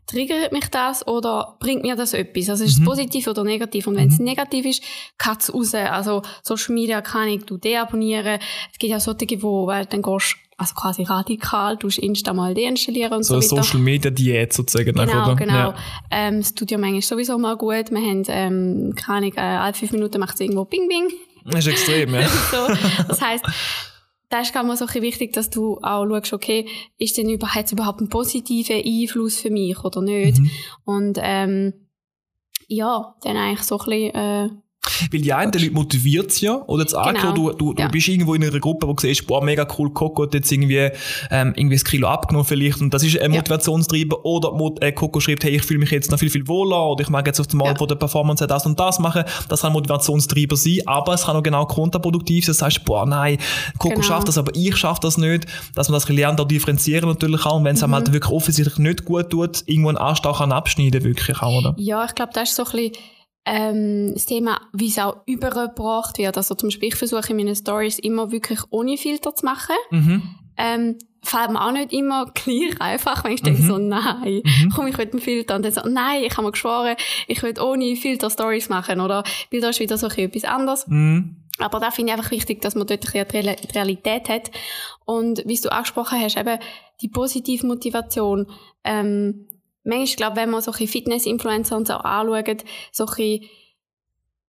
triggert 0.07 0.53
mich 0.53 0.69
das 0.69 1.07
oder 1.07 1.57
bringt 1.61 1.83
mir 1.83 1.97
das 1.97 2.13
etwas? 2.13 2.51
Also 2.51 2.65
ist 2.65 2.79
es 2.79 2.85
positiv 2.85 3.27
oder 3.27 3.45
negativ? 3.45 3.87
Und 3.87 3.97
wenn 3.97 4.09
es 4.09 4.19
negativ 4.19 4.67
ist, 4.67 4.83
kann 5.19 5.39
es 5.39 5.53
raus. 5.53 5.75
Also 5.75 6.23
Social 6.43 6.75
Media 6.75 7.01
kann 7.01 7.29
ich 7.29 7.45
du 7.45 7.57
deabonnieren. 7.57 8.39
Es 8.73 8.79
gibt 8.79 8.91
ja 8.91 9.01
solche, 9.01 9.43
wo 9.43 9.67
weil 9.67 9.87
dann 9.87 10.03
gehst 10.03 10.37
also 10.57 10.75
quasi 10.75 11.03
radikal, 11.03 11.77
du 11.77 11.89
Insta 11.89 12.33
mal 12.33 12.55
deinstallieren 12.55 13.13
und 13.13 13.23
So 13.25 13.41
so, 13.41 13.57
eine 13.57 13.63
weiter. 13.63 13.63
Social 13.63 13.81
Media 13.81 14.11
Diät 14.11 14.53
sozusagen. 14.53 14.95
Genau, 14.95 15.25
oder? 15.25 15.37
genau. 15.37 15.55
Ja. 15.55 15.75
Ähm, 16.11 16.39
das 16.39 16.55
tut 16.55 16.71
ja 16.71 16.79
manchmal 16.79 17.03
sowieso 17.03 17.39
mal 17.39 17.57
gut. 17.57 17.91
Wir 17.91 18.01
haben, 18.01 18.23
ähm, 18.29 18.95
keine 18.97 19.19
Ahnung, 19.19 19.33
äh, 19.37 19.41
alle 19.41 19.75
fünf 19.75 19.93
Minuten 19.93 20.19
macht 20.21 20.35
es 20.35 20.41
irgendwo 20.41 20.65
Bing 20.65 20.89
Bing. 20.89 21.11
Das 21.45 21.67
ist 21.67 21.73
extrem, 21.73 22.15
ja. 22.15 22.29
so. 22.51 22.67
Das 23.09 23.21
heisst, 23.21 23.45
da 24.31 24.41
ist 24.41 24.53
gerade 24.53 24.67
mal 24.67 24.77
so 24.77 24.85
ein 24.85 24.87
bisschen 24.89 25.03
wichtig, 25.03 25.33
dass 25.33 25.51
du 25.51 25.79
auch 25.83 26.07
schaust, 26.07 26.33
okay, 26.33 26.67
ist 26.99 27.19
denn 27.19 27.29
überhaupt, 27.29 27.73
überhaupt 27.73 28.01
einen 28.01 28.09
positiven 28.09 28.83
Einfluss 28.85 29.41
für 29.41 29.51
mich 29.51 29.79
oder 29.85 30.01
nicht? 30.01 30.39
Mhm. 30.39 30.51
Und, 30.85 31.19
ähm, 31.21 31.73
ja, 32.67 33.15
dann 33.23 33.37
eigentlich 33.37 33.63
so 33.63 33.79
ein 33.79 33.85
bisschen, 33.85 34.15
äh, 34.15 34.49
Weil 35.11 35.21
die 35.23 35.33
einen 35.33 35.53
Leute 35.53 35.71
motiviert 35.71 36.31
es 36.31 36.41
ja, 36.41 36.63
oder 36.67 36.83
jetzt 36.83 36.95
Genau. 36.95 37.33
du, 37.33 37.53
du, 37.53 37.73
du 37.75 37.83
Ja. 37.83 37.89
bist 37.89 38.09
irgendwo 38.09 38.35
in 38.35 38.43
einer 38.45 38.59
Gruppe, 38.61 38.87
wo 38.87 38.93
du 38.93 39.01
siehst, 39.01 39.27
boah, 39.27 39.43
mega 39.43 39.67
cool, 39.79 39.91
Coco 39.91 40.25
hat 40.25 40.35
jetzt 40.35 40.51
irgendwie, 40.53 40.91
ähm, 41.31 41.53
irgendwie 41.57 41.77
ein 41.77 41.85
Kilo 41.85 42.09
abgenommen 42.09 42.47
vielleicht, 42.47 42.81
und 42.81 42.93
das 42.93 43.03
ist 43.03 43.19
ein 43.19 43.33
Ja. 43.33 43.39
Motivationstreiber, 43.39 44.25
oder 44.25 44.53
Mot 44.53 44.83
äh, 44.83 44.93
Coco 44.93 45.21
schreibt, 45.21 45.45
hey, 45.45 45.57
ich 45.57 45.63
fühle 45.63 45.81
mich 45.81 45.91
jetzt 45.91 46.11
noch 46.11 46.19
viel, 46.19 46.31
viel 46.31 46.47
wohler, 46.49 46.87
oder 46.91 47.03
ich 47.03 47.09
mag 47.11 47.27
jetzt 47.27 47.41
auf 47.41 47.47
dem 47.47 47.59
Mal 47.59 47.69
Ja. 47.71 47.75
von 47.77 47.89
der 47.89 47.95
Performance 47.97 48.47
das 48.47 48.67
und 48.67 48.79
das 48.79 48.99
machen, 48.99 49.25
das 49.49 49.63
kann 49.63 49.71
ein 49.71 49.73
Motivationstreiber 49.75 50.57
sein, 50.57 50.79
aber 50.87 51.15
es 51.15 51.25
kann 51.25 51.37
auch 51.37 51.43
genau 51.43 51.65
kontraproduktiv 51.67 52.45
sein, 52.45 52.53
das 52.55 52.63
heißt, 52.63 52.85
boah, 52.85 53.07
nein, 53.07 53.39
Coco 53.79 53.95
Genau. 53.95 54.03
schafft 54.07 54.29
das, 54.29 54.39
aber 54.39 54.53
ich 54.55 54.77
schaffe 54.77 55.01
das 55.03 55.17
nicht, 55.19 55.47
dass 55.75 55.89
man 55.89 55.95
das 55.99 56.09
lernt, 56.09 56.41
auch 56.41 56.47
differenzieren 56.49 57.09
natürlich 57.09 57.45
auch, 57.47 57.57
und 57.57 57.65
wenn 57.65 57.75
es 57.75 57.83
einem 57.83 57.91
Mhm. 57.93 57.95
halt 57.97 58.13
wirklich 58.13 58.33
offensichtlich 58.33 58.79
nicht 58.79 59.05
gut 59.05 59.31
tut, 59.31 59.63
irgendwo 59.67 59.89
einen 59.89 59.99
Anstach 59.99 60.39
kann 60.39 60.53
abschneiden, 60.53 61.03
wirklich 61.05 61.41
auch, 61.43 61.59
oder? 61.59 61.75
ja, 61.79 62.05
ich 62.05 62.15
glaube, 62.15 62.33
das 62.35 62.51
ist 62.51 62.57
so 62.57 62.65
ein 62.65 62.71
bisschen, 62.71 62.93
ähm, 63.47 64.13
das 64.15 64.27
Thema, 64.27 64.61
wie 64.73 64.89
es 64.89 64.99
auch 64.99 65.17
übergebracht 65.27 66.19
wird. 66.19 66.37
Also 66.37 66.55
zum 66.55 66.69
Beispiel, 66.69 66.89
ich 66.89 66.97
versuche 66.97 67.31
in 67.31 67.37
meinen 67.37 67.55
Stories 67.55 67.99
immer 67.99 68.31
wirklich 68.31 68.61
ohne 68.71 68.97
Filter 68.97 69.35
zu 69.35 69.45
machen. 69.45 69.77
Mhm. 69.91 70.23
ähm, 70.57 70.99
fällt 71.27 71.51
mir 71.51 71.65
auch 71.65 71.73
nicht 71.73 71.93
immer 71.93 72.27
gleich 72.35 72.81
einfach, 72.81 73.25
wenn 73.25 73.33
ich 73.33 73.43
denke 73.43 73.63
Mhm. 73.63 73.67
so, 73.67 73.79
nein, 73.79 74.43
komm, 74.75 74.87
ich 74.87 74.99
will 74.99 75.09
einen 75.11 75.21
Filter. 75.21 75.57
Und 75.57 75.65
dann 75.65 75.73
so, 75.73 75.81
nein, 75.89 76.23
ich 76.23 76.33
habe 76.33 76.43
mir 76.43 76.53
geschworen, 76.53 76.97
ich 77.27 77.43
will 77.43 77.59
ohne 77.61 77.97
Filter 77.97 78.29
Stories 78.31 78.69
machen, 78.69 79.01
oder? 79.01 79.25
Weil 79.51 79.61
da 79.61 79.71
ist 79.71 79.81
wieder 79.81 79.97
so 79.97 80.07
ein 80.07 80.11
bisschen 80.11 80.29
etwas 80.31 80.45
anderes. 80.45 80.87
Mhm. 80.87 81.37
Aber 81.59 81.81
da 81.81 81.91
finde 81.91 82.13
ich 82.13 82.19
einfach 82.19 82.31
wichtig, 82.31 82.61
dass 82.63 82.75
man 82.75 82.87
dort 82.87 83.15
ein 83.15 83.27
die 83.33 83.73
Realität 83.75 84.29
hat. 84.29 84.51
Und 85.05 85.43
wie 85.47 85.59
du 85.59 85.73
angesprochen 85.73 86.21
hast, 86.21 86.37
eben 86.37 86.59
die 87.01 87.09
positive 87.09 87.67
Motivation. 87.67 88.47
Ähm, 88.85 89.47
manchmal, 89.85 90.05
ich 90.05 90.17
glaube, 90.17 90.37
wenn 90.37 90.51
man 90.51 90.63
so 90.63 90.71
ein 90.71 90.79
bisschen 90.79 90.89
Fitness-Influencer 90.89 91.77
und 91.77 91.87
so 91.87 91.95
anschaut, 91.95 92.65
so 92.91 93.05
ein 93.05 93.15
bisschen, 93.15 93.45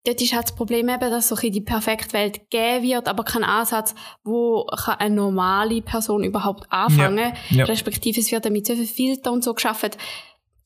dort 0.04 0.22
ist 0.22 0.32
halt 0.32 0.44
das 0.44 0.54
Problem 0.54 0.88
eben, 0.88 1.10
dass 1.10 1.28
so 1.28 1.34
ein 1.34 1.36
bisschen 1.36 1.52
die 1.52 1.60
perfekte 1.60 2.12
Welt 2.14 2.50
gegeben 2.50 2.84
wird, 2.84 3.08
aber 3.08 3.24
kein 3.24 3.44
Ansatz, 3.44 3.94
wo 4.24 4.64
kann 4.64 4.98
eine 4.98 5.14
normale 5.14 5.82
Person 5.82 6.24
überhaupt 6.24 6.64
anfangen. 6.70 7.32
ja. 7.50 7.64
Respektive 7.64 8.20
es 8.20 8.32
wird 8.32 8.44
dann 8.44 8.52
mit 8.52 8.66
so 8.66 8.74
viel 8.74 8.86
Filter 8.86 9.32
und 9.32 9.44
so 9.44 9.54
geschaffen. 9.54 9.90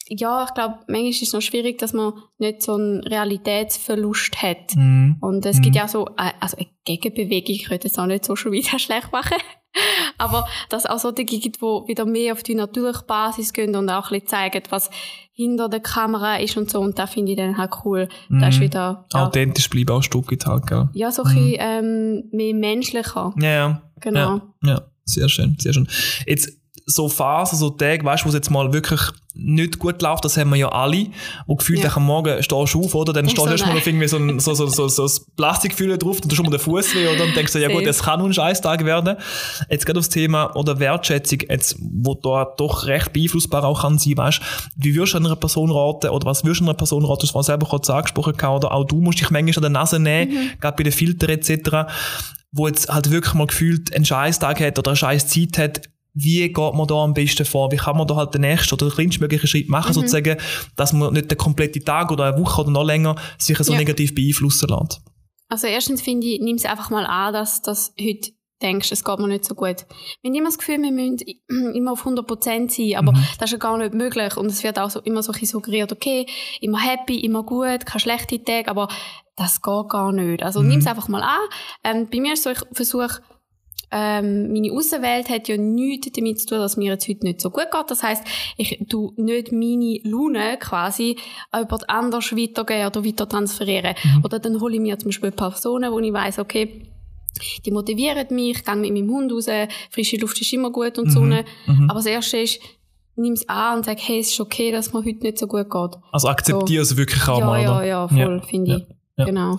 Ja, 0.09 0.45
ich 0.49 0.55
glaube, 0.55 0.79
manchmal 0.89 1.11
ist 1.11 1.23
es 1.23 1.33
noch 1.33 1.41
schwierig, 1.41 1.79
dass 1.79 1.93
man 1.93 2.13
nicht 2.39 2.63
so 2.63 2.75
einen 2.75 3.01
Realitätsverlust 3.01 4.43
hat. 4.43 4.75
Mhm. 4.77 5.17
Und 5.21 5.47
es 5.47 5.61
gibt 5.61 5.77
ja 5.77 5.89
so, 5.89 6.07
äh, 6.19 6.33
also 6.41 6.57
eine 6.57 6.67
Gegenbewegung, 6.85 7.55
ich 7.55 7.65
könnte 7.65 7.89
jetzt 7.89 7.99
auch 7.99 8.07
nicht 8.07 8.25
Social 8.25 8.51
Media 8.51 8.79
schlecht 8.79 9.13
machen, 9.13 9.37
aber 10.19 10.47
dass 10.69 10.85
es 10.85 10.91
auch 10.91 10.99
solche 10.99 11.25
gibt, 11.25 11.57
die 11.57 11.61
wieder 11.63 12.05
mehr 12.05 12.33
auf 12.33 12.43
die 12.43 12.55
natürliche 12.55 13.05
Basis 13.07 13.53
gehen 13.53 13.75
und 13.77 13.89
auch 13.89 14.11
ein 14.11 14.21
bisschen 14.21 14.29
zeigen, 14.29 14.63
was 14.71 14.91
hinter 15.35 15.69
der 15.69 15.81
Kamera 15.81 16.37
ist 16.37 16.57
und 16.59 16.71
so. 16.71 16.81
Und 16.81 16.99
da 16.99 17.07
finde 17.07 17.33
ich 17.33 17.39
dann 17.39 17.57
halt 17.57 17.73
cool. 17.85 18.09
Da 18.29 18.49
ist 18.49 18.59
Mhm. 18.59 18.63
wieder, 18.63 19.07
ja, 19.13 19.27
Authentisch 19.27 19.71
bleiben 19.71 19.91
auch 19.91 19.97
ein 19.97 20.03
Stück 20.03 20.27
halt, 20.47 20.67
gell? 20.67 20.89
ja 20.93 21.11
so 21.11 21.23
ein 21.23 21.35
bisschen 21.35 21.57
ähm, 21.59 22.25
mehr 22.33 22.55
menschlicher. 22.55 23.33
Ja, 23.41 23.49
ja. 23.49 23.83
Genau. 24.01 24.41
Ja, 24.63 24.69
ja, 24.75 24.83
sehr 25.05 25.29
schön, 25.29 25.57
sehr 25.59 25.73
schön. 25.73 25.89
Jetzt 26.27 26.59
so 26.87 27.09
Phasen, 27.09 27.59
so 27.59 27.71
Tage, 27.71 28.05
weißt 28.05 28.23
du, 28.23 28.27
wo 28.27 28.29
es 28.29 28.35
jetzt 28.35 28.51
mal 28.51 28.73
wirklich 28.73 29.01
nicht 29.35 29.79
gut 29.79 30.03
läuft, 30.03 30.25
das 30.25 30.37
haben 30.37 30.51
wir 30.51 30.57
ja 30.57 30.69
alle, 30.69 31.07
wo 31.47 31.57
gefühlt 31.57 31.83
ja. 31.83 31.97
am 31.97 32.05
Morgen 32.05 32.43
stehst 32.43 32.75
du 32.75 32.81
auf, 32.81 32.95
oder? 32.95 33.13
Dann 33.13 33.29
stehst 33.29 33.47
du 33.47 33.51
erstmal 33.51 33.77
auf 33.77 33.87
irgendwie 33.87 34.09
so 34.09 34.19
ein, 34.19 34.41
so, 34.41 34.53
so, 34.55 34.67
so, 34.67 34.89
so, 34.89 35.07
so 35.07 35.23
Plastikfülle 35.37 35.97
drauf, 35.97 36.21
dann 36.21 36.29
tust 36.29 36.33
du 36.33 36.37
schon 36.37 36.47
mal 36.47 36.51
den 36.51 36.61
Fuß 36.61 36.95
weh, 36.95 37.09
oder? 37.09 37.25
Und 37.25 37.35
denkst 37.35 37.53
du, 37.53 37.59
ja 37.59 37.69
gut, 37.69 37.87
das 37.87 38.03
kann 38.03 38.19
nur 38.19 38.29
ein 38.29 38.35
Scheißtag 38.35 38.85
werden. 38.85 39.17
Jetzt 39.71 39.87
geht 39.87 39.97
aufs 39.97 40.11
Thema, 40.11 40.55
oder 40.55 40.79
Wertschätzung, 40.79 41.41
jetzt, 41.49 41.77
wo 41.81 42.15
da 42.15 42.53
doch 42.57 42.87
recht 42.87 43.13
beeinflussbar 43.13 43.65
auch 43.65 43.83
kann 43.83 43.99
sein, 43.99 44.17
weißt 44.17 44.41
wie 44.77 44.95
würdest 44.95 45.15
du 45.15 45.19
einer 45.19 45.37
Person 45.37 45.71
raten, 45.71 46.11
oder 46.11 46.27
was 46.27 46.45
würdest 46.45 46.61
du 46.61 46.65
einer 46.65 46.75
Person 46.75 47.05
raten, 47.05 47.29
war 47.33 47.43
selber 47.43 47.67
kurz 47.67 47.89
angesprochen, 47.89 48.35
oder 48.35 48.73
auch 48.73 48.85
du 48.85 49.01
musst 49.01 49.21
dich 49.21 49.31
manchmal 49.31 49.57
an 49.57 49.63
der 49.63 49.71
Nase 49.71 49.99
nehmen, 49.99 50.33
mhm. 50.33 50.51
gerade 50.61 50.77
bei 50.77 50.83
den 50.83 50.93
Filtern 50.93 51.31
etc., 51.31 51.91
wo 52.53 52.67
jetzt 52.67 52.89
halt 52.91 53.11
wirklich 53.11 53.33
mal 53.33 53.47
gefühlt 53.47 53.95
einen 53.95 54.05
Scheißtag 54.05 54.61
hat 54.61 54.79
oder 54.79 54.91
eine 54.91 54.97
scheiß 54.97 55.27
Zeit 55.27 55.57
hat, 55.57 55.89
wie 56.15 56.49
geht 56.49 56.57
man 56.57 56.87
da 56.87 56.95
am 56.97 57.15
besten 57.15 57.45
vor? 57.45 57.73
Wie 57.73 57.77
kann 57.77 57.97
man 57.97 58.07
da 58.07 58.17
halt 58.17 58.35
den 58.35 58.43
nächsten 58.43 58.75
oder 58.75 58.87
den 58.87 58.95
kleinstmöglichen 58.95 59.49
Schritt 59.49 59.69
machen, 59.69 59.91
mhm. 59.91 59.95
sozusagen, 59.95 60.39
dass 60.77 60.93
man 60.93 61.13
nicht 61.13 61.31
den 61.31 61.39
kompletten 61.39 61.85
Tag 61.85 62.11
oder 62.11 62.25
eine 62.25 62.39
Woche 62.39 62.63
oder 62.63 62.71
noch 62.71 62.85
länger 62.85 63.17
sich 63.39 63.59
so 63.59 63.73
ja. 63.73 63.79
negativ 63.79 64.15
beeinflussen 64.15 64.69
lässt? 64.69 65.01
Also 65.49 65.67
erstens 65.67 66.03
finde 66.03 66.27
ich, 66.27 66.41
nimm 66.41 66.57
es 66.57 66.65
einfach 66.65 66.91
mal 66.91 67.07
an, 67.07 67.33
dass 67.33 67.63
das 67.63 67.95
heute 68.01 68.33
denkst, 68.63 68.93
es 68.93 69.05
geht 69.05 69.19
mir 69.19 69.29
nicht 69.29 69.45
so 69.45 69.55
gut. 69.55 69.87
Wir 70.23 70.29
haben 70.29 70.35
immer 70.35 70.47
das 70.47 70.59
Gefühl, 70.59 70.81
wir 70.81 70.93
müssen 70.93 71.19
immer 71.75 71.93
auf 71.93 72.07
100% 72.07 72.71
sein, 72.71 72.97
aber 72.97 73.13
mhm. 73.13 73.25
das 73.39 73.49
ist 73.49 73.53
ja 73.53 73.59
gar 73.59 73.77
nicht 73.77 73.93
möglich 73.93 74.37
und 74.37 74.47
es 74.47 74.63
wird 74.63 74.79
auch 74.79 74.91
so, 74.91 75.01
immer 75.01 75.23
so 75.23 75.33
ein 75.33 75.45
suggeriert, 75.45 75.93
okay, 75.93 76.27
immer 76.61 76.79
happy, 76.79 77.19
immer 77.21 77.43
gut, 77.43 77.85
keine 77.85 78.01
schlechte 78.01 78.43
Tage, 78.43 78.69
aber 78.69 78.89
das 79.37 79.61
geht 79.61 79.89
gar 79.89 80.13
nicht. 80.13 80.43
Also 80.43 80.61
mhm. 80.61 80.69
nimm 80.69 80.79
es 80.81 80.87
einfach 80.87 81.09
mal 81.09 81.23
an. 81.23 81.41
Ähm, 81.85 82.09
bei 82.11 82.21
mir 82.21 82.35
ist 82.35 82.45
so, 82.45 82.51
ich 82.51 82.61
versuche 82.73 83.21
ähm, 83.93 84.53
meine 84.53 84.73
Außenwelt 84.73 85.29
hat 85.29 85.49
ja 85.49 85.57
nichts 85.57 86.11
damit 86.13 86.41
zu 86.41 86.47
tun, 86.47 86.59
dass 86.59 86.77
mir 86.77 86.93
jetzt 86.93 87.09
heute 87.09 87.25
nicht 87.25 87.41
so 87.41 87.51
gut 87.51 87.71
geht. 87.71 87.91
Das 87.91 88.03
heißt, 88.03 88.25
ich 88.57 88.81
tu 88.89 89.13
nicht 89.17 89.53
meine 89.53 90.01
Laune 90.05 90.57
quasi 90.59 91.17
an 91.51 91.65
jemand 91.65 91.91
anders 91.91 92.33
weitergeben 92.33 92.87
oder 92.87 93.05
weiter 93.05 93.29
transferieren. 93.29 93.95
Mhm. 94.03 94.25
Oder 94.25 94.39
dann 94.39 94.61
hole 94.61 94.75
ich 94.75 94.81
mir 94.81 94.99
zum 94.99 95.11
Beispiel 95.11 95.31
Personen, 95.31 95.93
wo 95.93 95.99
ich 95.99 96.13
weiß, 96.13 96.39
okay, 96.39 96.87
die 97.65 97.71
motivieren 97.71 98.27
mich, 98.31 98.59
ich 98.59 98.65
gehe 98.65 98.77
mit 98.77 98.93
meinem 98.93 99.11
Hund 99.11 99.33
raus, 99.33 99.47
frische 99.91 100.17
Luft 100.17 100.41
ist 100.41 100.53
immer 100.53 100.71
gut 100.71 100.99
und 100.99 101.09
mhm. 101.09 101.11
Sonne. 101.11 101.45
Mhm. 101.67 101.91
Aber 101.91 101.99
das 101.99 102.07
Erste 102.07 102.39
ist, 102.39 102.61
nimm 103.17 103.35
es 103.35 103.47
an 103.49 103.79
und 103.79 103.85
sag, 103.85 103.99
hey, 104.01 104.21
es 104.21 104.31
ist 104.31 104.41
okay, 104.41 104.73
dass 104.73 104.93
mir 104.93 105.05
heute 105.05 105.21
nicht 105.21 105.39
so 105.39 105.47
gut 105.47 105.71
geht. 105.71 105.99
Also 106.13 106.29
akzeptiere 106.29 106.85
so. 106.85 106.95
es 106.95 106.99
wirklich 106.99 107.29
auch 107.29 107.41
ja, 107.41 107.47
mal? 107.47 107.63
Ja, 107.63 107.85
ja, 107.85 108.09
voll, 108.09 108.19
ja. 108.19 108.41
finde 108.41 108.77
ich. 108.77 108.97
Ja. 109.19 109.25
Genau 109.27 109.59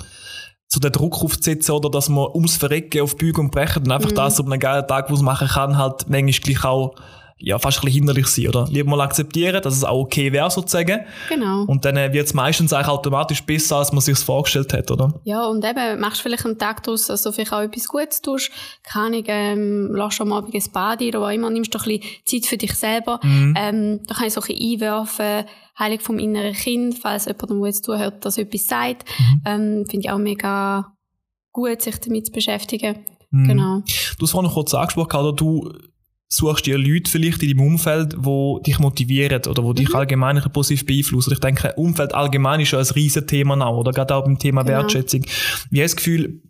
so 0.73 0.79
den 0.79 0.91
Druck 0.91 1.23
aufzusetzen 1.23 1.75
oder 1.75 1.89
dass 1.91 2.09
man 2.09 2.27
ums 2.33 2.57
Verrecken 2.57 3.01
auf 3.01 3.15
Bügen 3.15 3.41
und 3.41 3.51
Brechen 3.51 3.83
und 3.83 3.91
einfach 3.91 4.09
mhm. 4.09 4.15
das, 4.15 4.39
ob 4.39 4.47
man 4.47 4.53
einen 4.53 4.59
geilen 4.59 4.87
Tag 4.87 5.11
was 5.11 5.21
machen 5.21 5.47
kann, 5.47 5.77
halt 5.77 6.09
manchmal 6.09 6.31
gleich 6.31 6.65
auch 6.65 6.95
ja, 7.37 7.59
fast 7.59 7.79
ein 7.79 7.81
bisschen 7.81 7.99
hinderlich 7.99 8.27
sein, 8.27 8.47
oder? 8.47 8.67
Lieber 8.69 8.89
mal 8.89 9.01
akzeptieren, 9.01 9.61
dass 9.61 9.75
es 9.75 9.83
auch 9.83 9.99
okay 9.99 10.31
wäre, 10.31 10.49
sozusagen. 10.49 11.01
Genau. 11.29 11.63
Und 11.63 11.83
dann 11.85 11.97
äh, 11.97 12.13
wird 12.13 12.27
es 12.27 12.33
meistens 12.33 12.73
eigentlich 12.73 12.87
automatisch 12.87 13.43
besser, 13.43 13.77
als 13.77 13.91
man 13.91 14.01
sich 14.01 14.17
vorgestellt 14.17 14.73
hat, 14.73 14.91
oder? 14.91 15.19
Ja, 15.23 15.45
und 15.45 15.65
eben, 15.65 15.99
machst 15.99 16.19
du 16.19 16.23
vielleicht 16.23 16.45
einen 16.45 16.57
Tag 16.57 16.83
daraus, 16.83 17.09
also 17.09 17.31
vielleicht 17.31 17.51
auch 17.51 17.61
etwas 17.61 17.87
Gutes 17.87 18.21
tust, 18.21 18.51
keine 18.83 19.05
Ahnung, 19.05 19.23
ähm, 19.27 19.89
lass 19.93 20.21
am 20.21 20.31
Abend 20.31 20.53
ein 20.53 20.63
Bad 20.71 21.01
oder 21.01 21.21
was 21.21 21.33
immer, 21.33 21.49
nimmst 21.49 21.73
du 21.73 21.79
ein 21.79 21.83
bisschen 21.83 22.03
Zeit 22.25 22.45
für 22.45 22.57
dich 22.57 22.73
selber. 22.73 23.19
Mhm. 23.23 23.55
Ähm, 23.57 23.99
da 24.07 24.15
kann 24.15 24.27
ich 24.27 24.33
so 24.33 24.41
ein 24.41 24.47
bisschen 24.47 24.73
einwerfen, 24.73 25.45
Heilig 25.77 26.03
vom 26.03 26.19
inneren 26.19 26.53
Kind, 26.53 26.99
falls 26.99 27.25
jemand, 27.25 27.49
der 27.49 27.65
jetzt 27.65 27.83
zuhört, 27.83 28.23
das 28.25 28.37
etwas 28.37 28.67
sagt. 28.67 29.05
Mhm. 29.19 29.41
Ähm, 29.43 29.85
Finde 29.89 30.05
ich 30.05 30.11
auch 30.11 30.19
mega 30.19 30.93
gut, 31.51 31.81
sich 31.81 31.99
damit 31.99 32.27
zu 32.27 32.31
beschäftigen. 32.31 33.05
Mhm. 33.31 33.47
Genau. 33.47 33.81
Du 34.19 34.25
hast 34.25 34.31
vorhin 34.31 34.47
noch 34.47 34.53
kurz 34.53 34.73
angesprochen, 34.75 35.19
oder 35.19 35.33
du 35.33 35.73
suchst 36.33 36.65
dir 36.65 36.77
Leute 36.77 37.09
vielleicht 37.09 37.43
in 37.43 37.49
deinem 37.49 37.67
Umfeld, 37.67 38.13
die 38.13 38.63
dich 38.65 38.79
motivieren 38.79 39.41
oder 39.47 39.61
die 39.73 39.83
dich 39.83 39.89
mhm. 39.89 39.95
allgemein 39.95 40.41
positiv 40.51 40.85
beeinflussen. 40.85 41.33
Ich 41.33 41.39
denke, 41.39 41.73
Umfeld 41.75 42.13
allgemein 42.15 42.59
ist 42.59 42.71
ja 42.71 42.79
ein 42.79 42.85
riesen 42.85 43.27
Thema 43.27 43.59
auch, 43.65 43.77
oder 43.77 43.91
gerade 43.91 44.15
auch 44.15 44.23
beim 44.23 44.39
Thema 44.39 44.63
genau. 44.63 44.79
Wertschätzung. 44.79 45.21
Wie 45.69 45.81
hast 45.81 45.93
du 45.93 45.95
das 45.95 45.95
Gefühl, 45.97 46.41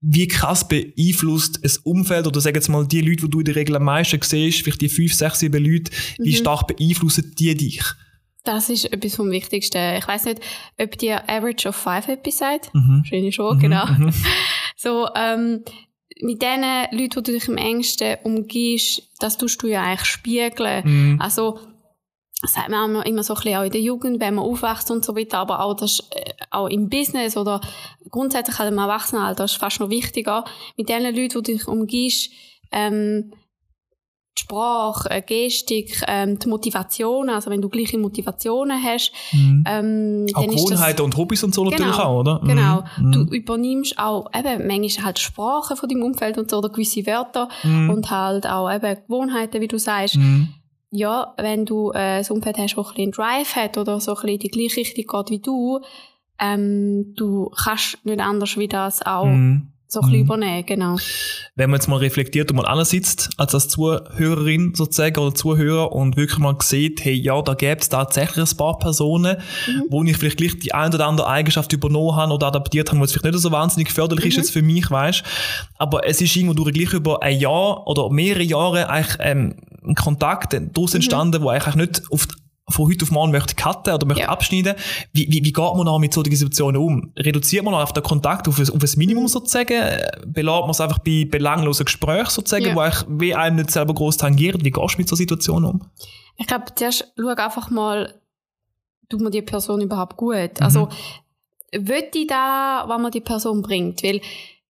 wie 0.00 0.28
krass 0.28 0.68
beeinflusst 0.68 1.64
ein 1.64 1.70
Umfeld 1.84 2.26
oder 2.26 2.40
sag 2.40 2.54
jetzt 2.54 2.68
mal 2.68 2.86
die 2.86 3.00
Leute, 3.00 3.22
die 3.22 3.30
du 3.30 3.38
in 3.38 3.44
der 3.46 3.56
Regel 3.56 3.76
am 3.76 3.84
meisten 3.84 4.20
siehst, 4.20 4.60
vielleicht 4.60 4.82
die 4.82 4.90
fünf, 4.90 5.14
sechs, 5.14 5.38
sieben 5.38 5.64
Leute, 5.64 5.90
wie 6.18 6.32
mhm. 6.32 6.36
stark 6.36 6.66
beeinflussen 6.66 7.34
die 7.38 7.56
dich? 7.56 7.82
Das 8.44 8.68
ist 8.68 8.92
etwas 8.92 9.16
vom 9.16 9.30
Wichtigsten. 9.30 9.96
Ich 9.96 10.06
weiß 10.06 10.26
nicht, 10.26 10.40
ob 10.78 10.96
dir 10.98 11.28
Average 11.28 11.68
of 11.68 11.74
Five 11.74 12.08
etwas 12.08 12.38
sagt. 12.38 12.72
Mhm. 12.74 12.98
Wahrscheinlich 12.98 13.34
schon, 13.34 13.56
mhm. 13.56 13.60
genau. 13.60 13.86
Mhm. 13.86 14.12
So, 14.78 15.08
ähm, 15.16 15.64
mit 16.20 16.42
den 16.42 16.60
Leuten, 16.60 16.98
die 16.98 17.08
du 17.08 17.20
dich 17.20 17.48
am 17.48 17.56
engsten 17.56 18.16
umgibst, 18.24 19.02
das 19.20 19.36
tust 19.36 19.62
du 19.62 19.66
ja 19.66 19.82
eigentlich 19.82 20.06
spiegeln. 20.06 20.82
Mhm. 20.84 21.20
Also, 21.20 21.60
das 22.42 22.52
sagt 22.52 22.68
man 22.68 23.02
immer 23.02 23.22
so 23.22 23.34
ein 23.34 23.40
bisschen 23.40 23.56
auch 23.56 23.64
in 23.64 23.72
der 23.72 23.80
Jugend, 23.80 24.20
wenn 24.20 24.34
man 24.34 24.44
aufwächst 24.44 24.90
und 24.90 25.04
so 25.04 25.16
weiter, 25.16 25.38
aber 25.38 25.60
auch, 25.60 25.74
das, 25.74 26.00
äh, 26.10 26.32
auch 26.50 26.68
im 26.68 26.88
Business 26.88 27.36
oder 27.36 27.60
grundsätzlich 28.10 28.58
halt 28.58 28.72
im 28.72 28.78
Erwachsenenalter 28.78 29.44
ist 29.44 29.56
fast 29.56 29.80
noch 29.80 29.90
wichtiger. 29.90 30.44
Mit 30.76 30.88
den 30.88 31.02
Leuten, 31.02 31.16
die 31.16 31.28
du 31.28 31.40
dich 31.40 31.66
umgibst, 31.66 32.30
ähm, 32.72 33.32
die 34.36 34.42
Sprache, 34.42 35.10
äh, 35.10 35.22
Gestik, 35.22 36.02
ähm, 36.06 36.38
die 36.38 36.48
Motivation, 36.48 37.30
also 37.30 37.50
wenn 37.50 37.62
du 37.62 37.68
gleiche 37.68 37.98
Motivationen 37.98 38.82
hast. 38.82 39.12
Mhm. 39.32 39.64
Ähm, 39.66 40.26
auch 40.34 40.46
Gewohnheiten 40.46 41.02
und 41.02 41.16
Hobbys 41.16 41.42
und 41.44 41.54
so 41.54 41.64
genau, 41.64 41.76
natürlich 41.76 41.98
auch, 41.98 42.20
oder? 42.20 42.40
Mhm. 42.42 42.48
Genau. 42.48 42.84
Mhm. 42.98 43.12
Du 43.12 43.20
übernimmst 43.34 43.98
auch 43.98 44.28
eben 44.34 44.66
manchmal 44.66 45.06
halt 45.06 45.18
Sprache 45.18 45.76
von 45.76 45.88
deinem 45.88 46.02
Umfeld 46.02 46.38
und 46.38 46.50
so, 46.50 46.58
oder 46.58 46.68
gewisse 46.68 47.06
Wörter 47.06 47.48
mhm. 47.62 47.90
und 47.90 48.10
halt 48.10 48.46
auch 48.46 48.70
eben 48.70 48.96
Gewohnheiten, 49.06 49.60
wie 49.60 49.68
du 49.68 49.78
sagst. 49.78 50.16
Mhm. 50.16 50.48
Ja, 50.90 51.34
wenn 51.36 51.64
du 51.64 51.90
äh, 51.92 52.18
ein 52.18 52.26
Umfeld 52.28 52.58
hast, 52.58 52.76
das 52.76 52.86
ein 52.86 52.94
bisschen 52.94 53.12
Drive 53.12 53.56
hat 53.56 53.78
oder 53.78 54.00
so 54.00 54.14
ein 54.14 54.22
bisschen 54.22 54.38
die 54.38 54.48
gleiche 54.48 54.76
Richtung 54.80 55.04
geht 55.06 55.30
wie 55.30 55.40
du, 55.40 55.80
ähm, 56.38 57.14
du 57.16 57.50
kannst 57.56 58.04
nicht 58.04 58.20
anders 58.20 58.56
wie 58.56 58.68
das 58.68 59.04
auch 59.04 59.24
mhm 59.24 59.72
so 59.88 60.00
ein 60.00 60.06
bisschen 60.06 60.18
mhm. 60.18 60.24
übernehmen, 60.24 60.66
genau. 60.66 60.96
Wenn 61.54 61.70
man 61.70 61.78
jetzt 61.78 61.86
mal 61.86 61.98
reflektiert 61.98 62.50
und 62.50 62.56
mal 62.56 62.66
ansitzt, 62.66 63.30
als 63.36 63.54
als 63.54 63.68
Zuhörerin 63.68 64.74
sozusagen 64.74 65.20
oder 65.20 65.34
Zuhörer 65.34 65.92
und 65.92 66.16
wirklich 66.16 66.38
mal 66.38 66.56
sieht, 66.60 67.04
hey, 67.04 67.14
ja, 67.14 67.40
da 67.42 67.54
gäbe 67.54 67.80
es 67.80 67.88
tatsächlich 67.88 68.50
ein 68.50 68.56
paar 68.56 68.78
Personen, 68.78 69.36
mhm. 69.66 69.82
wo 69.88 70.02
ich 70.02 70.16
vielleicht 70.16 70.38
gleich 70.38 70.58
die 70.58 70.74
ein 70.74 70.92
oder 70.92 71.06
andere 71.06 71.28
Eigenschaft 71.28 71.72
übernommen 71.72 72.16
habe 72.16 72.32
oder 72.32 72.48
adaptiert 72.48 72.90
habe, 72.90 73.00
was 73.00 73.12
vielleicht 73.12 73.26
nicht 73.26 73.38
so 73.38 73.52
wahnsinnig 73.52 73.92
förderlich 73.92 74.24
mhm. 74.24 74.30
ist 74.30 74.36
jetzt 74.36 74.50
für 74.50 74.62
mich, 74.62 74.90
weißt 74.90 75.22
Aber 75.78 76.06
es 76.06 76.20
ist 76.20 76.34
irgendwo 76.34 76.54
durch 76.54 76.74
gleich 76.74 76.92
über 76.92 77.22
ein 77.22 77.38
Jahr 77.38 77.86
oder 77.86 78.10
mehrere 78.10 78.42
Jahre 78.42 78.88
eigentlich 78.88 79.16
ähm, 79.20 79.54
ein 79.86 79.94
Kontakt 79.94 80.52
daraus 80.52 80.92
mhm. 80.92 80.96
entstanden, 80.96 81.40
mhm. 81.40 81.44
wo 81.44 81.48
eigentlich 81.50 81.76
nicht 81.76 82.02
auf 82.10 82.26
von 82.68 82.88
heute 82.88 83.04
auf 83.04 83.10
morgen 83.12 83.30
möchte 83.30 83.54
cutten 83.54 83.94
oder 83.94 84.06
möchte 84.06 84.22
ja. 84.22 84.28
abschneiden. 84.28 84.74
Wie, 85.12 85.26
wie, 85.28 85.44
wie 85.44 85.52
geht 85.52 85.56
man 85.56 85.86
auch 85.86 85.98
mit 85.98 86.12
solchen 86.12 86.34
Situationen 86.34 86.80
um? 86.80 87.12
Reduziert 87.16 87.64
man 87.64 87.74
auf 87.74 87.92
den 87.92 88.02
Kontakt 88.02 88.48
auf 88.48 88.58
ein, 88.58 88.68
auf 88.68 88.82
ein 88.82 88.90
Minimum 88.96 89.28
sozusagen? 89.28 90.00
Belässt 90.26 90.60
man 90.60 90.70
es 90.70 90.80
einfach 90.80 90.98
bei 90.98 91.26
belanglosen 91.30 91.84
Gesprächen 91.84 92.30
sozusagen, 92.30 92.66
ja. 92.66 92.74
wo 92.74 92.80
eigentlich 92.80 93.04
wie 93.08 93.34
einem 93.34 93.56
nicht 93.56 93.70
selber 93.70 93.94
groß 93.94 94.16
tangiert? 94.16 94.64
Wie 94.64 94.70
gehst 94.70 94.94
du 94.94 94.98
mit 94.98 95.08
so 95.08 95.14
Situationen 95.14 95.70
um? 95.70 95.90
Ich 96.38 96.46
glaube, 96.46 96.64
zuerst 96.74 97.12
schau 97.16 97.28
einfach 97.28 97.70
mal, 97.70 98.14
tut 99.08 99.20
man 99.20 99.30
die 99.30 99.42
Person 99.42 99.80
überhaupt 99.80 100.16
gut? 100.16 100.58
Mhm. 100.58 100.64
Also, 100.64 100.88
will 101.72 102.04
ich 102.12 102.26
da, 102.26 102.84
was 102.86 103.00
man 103.00 103.12
die 103.12 103.20
Person 103.20 103.62
bringt? 103.62 104.02
Weil, 104.02 104.20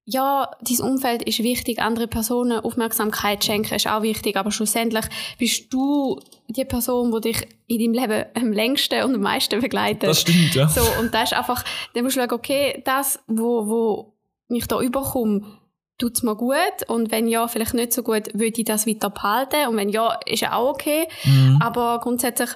ja, 0.07 0.51
dein 0.61 0.81
Umfeld 0.81 1.23
ist 1.23 1.41
wichtig, 1.41 1.79
andere 1.81 2.07
Personen 2.07 2.59
Aufmerksamkeit 2.59 3.43
schenken 3.43 3.73
ist 3.73 3.87
auch 3.87 4.03
wichtig, 4.03 4.37
aber 4.37 4.51
schlussendlich 4.51 5.05
bist 5.39 5.73
du 5.73 6.19
die 6.47 6.63
Person, 6.63 7.11
die 7.11 7.31
dich 7.31 7.47
in 7.65 7.79
deinem 7.79 7.93
Leben 7.93 8.25
am 8.35 8.51
längsten 8.51 9.03
und 9.03 9.15
am 9.15 9.21
meisten 9.21 9.59
begleitet. 9.61 10.07
Das 10.07 10.21
stimmt, 10.21 10.53
ja. 10.53 10.69
So, 10.69 10.81
und 10.99 11.11
da 11.11 11.23
ist 11.23 11.33
einfach, 11.33 11.65
dann 11.93 12.03
musst 12.03 12.17
du 12.17 12.21
schauen, 12.21 12.31
okay, 12.31 12.83
das, 12.85 13.19
wo, 13.25 13.67
wo 13.67 14.13
ich 14.49 14.67
da 14.67 14.79
überkomme, 14.79 15.41
tut's 15.97 16.21
mir 16.21 16.35
gut 16.35 16.87
und 16.87 17.11
wenn 17.11 17.27
ja, 17.27 17.47
vielleicht 17.47 17.73
nicht 17.73 17.91
so 17.91 18.03
gut, 18.03 18.27
würde 18.35 18.59
ich 18.59 18.65
das 18.65 18.85
weiter 18.85 19.09
behalten 19.09 19.69
und 19.69 19.77
wenn 19.77 19.89
ja, 19.89 20.19
ist 20.27 20.41
ja 20.41 20.53
auch 20.53 20.69
okay. 20.69 21.07
Mhm. 21.23 21.59
Aber 21.63 21.99
grundsätzlich, 21.99 22.51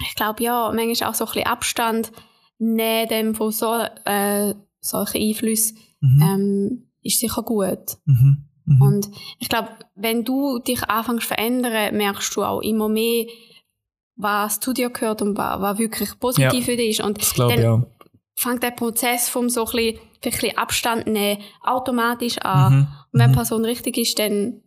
ich 0.00 0.16
glaube 0.16 0.42
ja, 0.42 0.72
manchmal 0.74 1.10
auch 1.10 1.14
so 1.14 1.26
ein 1.26 1.32
bisschen 1.32 1.46
Abstand 1.46 2.12
nehmen 2.58 3.36
von 3.36 3.52
so, 3.52 3.84
äh, 4.04 4.54
solchen 4.80 5.22
Einflüssen 5.22 5.78
mhm. 6.00 6.22
ähm, 6.22 6.86
ist 7.02 7.20
sicher 7.20 7.42
gut. 7.42 7.98
Mhm. 8.04 8.46
Mhm. 8.64 8.82
Und 8.82 9.10
ich 9.38 9.48
glaube, 9.48 9.70
wenn 9.94 10.24
du 10.24 10.58
dich 10.58 10.82
anfängst 10.84 11.22
zu 11.22 11.28
verändern, 11.28 11.96
merkst 11.96 12.34
du 12.36 12.42
auch 12.42 12.60
immer 12.60 12.88
mehr, 12.88 13.26
was 14.16 14.60
zu 14.60 14.72
dir 14.72 14.90
gehört 14.90 15.22
und 15.22 15.36
was, 15.36 15.60
was 15.60 15.78
wirklich 15.78 16.18
positiv 16.18 16.52
ja, 16.52 16.64
für 16.64 16.76
dich 16.76 16.98
ist. 16.98 17.04
Und 17.04 17.18
glaub, 17.18 17.50
dann 17.50 17.62
ja. 17.62 17.86
fängt 18.34 18.62
der 18.62 18.72
Prozess 18.72 19.28
vom 19.28 19.48
so 19.48 19.66
ein 19.66 19.72
bisschen, 19.72 19.98
ein 19.98 20.30
bisschen 20.30 20.58
Abstand 20.58 21.06
nehmen 21.06 21.42
automatisch 21.62 22.38
an. 22.38 22.72
Mhm. 22.72 22.78
Und 23.12 23.20
wenn 23.20 23.28
die 23.28 23.28
mhm. 23.28 23.36
Person 23.36 23.64
richtig 23.64 23.98
ist, 23.98 24.18
dann 24.18 24.62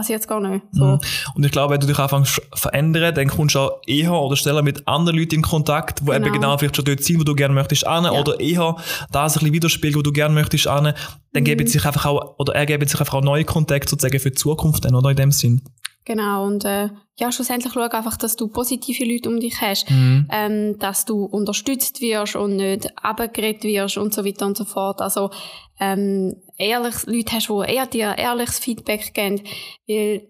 passiert 0.00 0.20
es 0.20 0.28
gar 0.28 0.40
nicht. 0.40 0.64
So. 0.72 0.84
Mhm. 0.84 1.00
Und 1.34 1.44
ich 1.44 1.52
glaube, 1.52 1.74
wenn 1.74 1.80
du 1.80 1.86
dich 1.86 1.98
anfängst 1.98 2.40
verändern, 2.54 3.14
dann 3.14 3.28
kommst 3.28 3.54
du 3.54 3.58
auch 3.58 3.80
eher 3.86 4.12
oder 4.12 4.34
schneller 4.34 4.62
mit 4.62 4.88
anderen 4.88 5.18
Leuten 5.18 5.36
in 5.36 5.42
Kontakt, 5.42 6.00
die 6.00 6.04
genau. 6.06 6.16
eben 6.16 6.32
genau 6.32 6.58
vielleicht 6.58 6.76
schon 6.76 6.86
dort 6.86 7.04
sind, 7.04 7.20
wo 7.20 7.24
du 7.24 7.34
gerne 7.34 7.54
möchtest 7.54 7.86
an, 7.86 8.04
ja. 8.04 8.12
oder 8.12 8.40
eher 8.40 8.76
das 9.12 9.36
ein 9.36 9.40
bisschen 9.40 9.52
widerspiegeln, 9.52 9.98
wo 9.98 10.02
du 10.02 10.12
gerne 10.12 10.34
möchtest 10.34 10.66
an, 10.66 10.94
dann 11.32 11.42
mhm. 11.42 11.44
geben 11.44 11.66
sich 11.66 11.84
einfach 11.84 12.06
auch, 12.06 12.38
oder 12.38 12.54
ergeben 12.54 12.88
sich 12.88 12.98
einfach 12.98 13.14
auch 13.14 13.22
neue 13.22 13.44
Kontakte 13.44 13.90
sozusagen 13.90 14.18
für 14.18 14.30
die 14.30 14.36
Zukunft 14.36 14.84
dann, 14.84 14.94
oder 14.94 15.10
in 15.10 15.16
dem 15.16 15.32
Sinn. 15.32 15.62
Genau, 16.06 16.46
und 16.46 16.64
äh, 16.64 16.88
ja, 17.18 17.30
schlussendlich 17.30 17.74
schau 17.74 17.82
einfach, 17.82 18.16
dass 18.16 18.34
du 18.34 18.48
positive 18.48 19.04
Leute 19.04 19.28
um 19.28 19.38
dich 19.38 19.60
hast, 19.60 19.90
mhm. 19.90 20.26
ähm, 20.32 20.78
dass 20.78 21.04
du 21.04 21.24
unterstützt 21.24 22.00
wirst 22.00 22.36
und 22.36 22.56
nicht 22.56 22.88
abgeredet 22.96 23.64
wirst 23.64 23.98
und 23.98 24.14
so 24.14 24.24
weiter 24.24 24.46
und 24.46 24.56
so 24.56 24.64
fort. 24.64 25.02
Also 25.02 25.30
ähm, 25.78 26.36
ehrlich, 26.60 27.06
Leute 27.06 27.32
hast, 27.32 27.48
die 27.48 27.72
eher 27.72 27.86
dir 27.86 28.18
ehrliches 28.18 28.58
Feedback 28.58 29.12
geben, 29.14 29.42
weil 29.88 30.28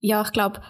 ja, 0.00 0.22
ich 0.22 0.32
glaube, 0.32 0.60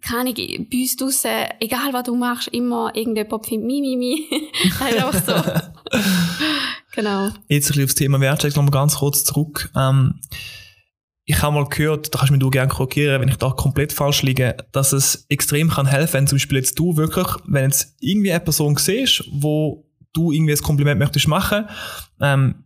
keine 0.00 0.32
bei 0.32 0.66
uns 0.72 0.96
draussen, 0.96 1.30
egal 1.60 1.92
was 1.92 2.04
du 2.04 2.14
machst, 2.14 2.48
immer 2.48 2.94
irgendjemand 2.94 3.46
findet 3.46 3.66
mi, 3.66 3.80
mi, 3.80 3.96
mi. 3.96 4.28
einfach 4.80 5.14
so. 5.24 5.98
genau. 6.92 7.30
Jetzt 7.48 7.66
ein 7.66 7.68
bisschen 7.68 7.84
aufs 7.84 7.94
Thema 7.94 8.20
Wertschätzung 8.20 8.64
nochmal 8.64 8.82
ganz 8.82 8.96
kurz 8.96 9.24
zurück. 9.24 9.70
Ähm, 9.76 10.20
ich 11.24 11.42
habe 11.42 11.56
mal 11.56 11.68
gehört, 11.68 12.14
da 12.14 12.20
kannst 12.20 12.32
du 12.32 12.38
mich 12.38 12.50
gerne 12.52 12.68
korrigieren, 12.68 13.20
wenn 13.20 13.28
ich 13.28 13.36
da 13.36 13.50
komplett 13.50 13.92
falsch 13.92 14.22
liege, 14.22 14.56
dass 14.72 14.92
es 14.92 15.26
extrem 15.28 15.68
kann 15.68 15.86
helfen, 15.86 16.14
wenn 16.14 16.26
zum 16.26 16.36
Beispiel 16.36 16.58
jetzt 16.58 16.78
du 16.78 16.96
wirklich, 16.96 17.26
wenn 17.46 17.64
jetzt 17.64 17.96
irgendwie 18.00 18.30
eine 18.32 18.40
Person 18.40 18.76
siehst, 18.76 19.24
wo 19.30 19.84
du 20.14 20.32
irgendwie 20.32 20.52
ein 20.52 20.58
Kompliment 20.58 20.98
möchtest 20.98 21.28
machen, 21.28 21.68
ähm, 22.20 22.64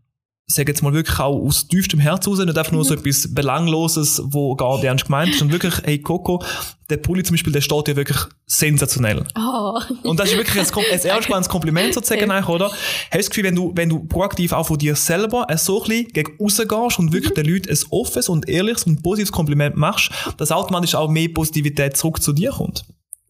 sage 0.54 0.70
jetzt 0.70 0.82
mal 0.82 0.92
wirklich 0.92 1.18
auch 1.18 1.38
aus 1.38 1.68
tiefstem 1.68 2.00
Herz 2.00 2.26
raus, 2.26 2.38
nicht 2.38 2.56
einfach 2.56 2.72
nur 2.72 2.84
so 2.84 2.94
mhm. 2.94 3.00
etwas 3.00 3.34
Belangloses, 3.34 4.22
wo 4.24 4.54
gar 4.54 4.76
nicht 4.76 4.84
ernst 4.84 5.04
gemeint 5.06 5.30
ist, 5.30 5.38
sondern 5.38 5.60
wirklich, 5.60 5.82
hey 5.84 5.98
Coco, 5.98 6.42
der 6.90 6.98
Pulli 6.98 7.22
zum 7.22 7.34
Beispiel, 7.34 7.52
der 7.52 7.60
steht 7.60 7.88
ja 7.88 7.96
wirklich 7.96 8.18
sensationell. 8.46 9.24
Oh. 9.36 9.80
Und 10.02 10.20
das 10.20 10.30
ist 10.30 10.36
wirklich 10.36 10.58
ein, 10.58 10.84
ein 10.92 11.00
ernst 11.30 11.48
Kompliment 11.48 11.94
sozusagen, 11.94 12.30
ja. 12.30 12.46
oder? 12.48 12.66
Hast 12.66 13.12
du 13.12 13.18
das 13.18 13.30
Gefühl, 13.30 13.44
wenn 13.44 13.54
du, 13.54 13.72
wenn 13.74 13.88
du 13.88 14.00
proaktiv 14.00 14.52
auch 14.52 14.66
von 14.66 14.78
dir 14.78 14.94
selber 14.96 15.46
so 15.56 15.82
ein 15.82 15.88
bisschen 15.88 16.12
gegen 16.12 16.36
rausgehst 16.38 16.98
und 16.98 17.12
wirklich 17.12 17.30
mhm. 17.30 17.42
den 17.42 17.46
Leuten 17.46 17.70
ein 17.70 17.78
offenes 17.90 18.28
und 18.28 18.48
ehrliches 18.48 18.84
und 18.84 19.02
positives 19.02 19.32
Kompliment 19.32 19.76
machst, 19.76 20.10
dass 20.36 20.52
automatisch 20.52 20.94
auch 20.94 21.08
mehr 21.08 21.28
Positivität 21.28 21.96
zurück 21.96 22.22
zu 22.22 22.32
dir 22.32 22.50
kommt? 22.50 22.84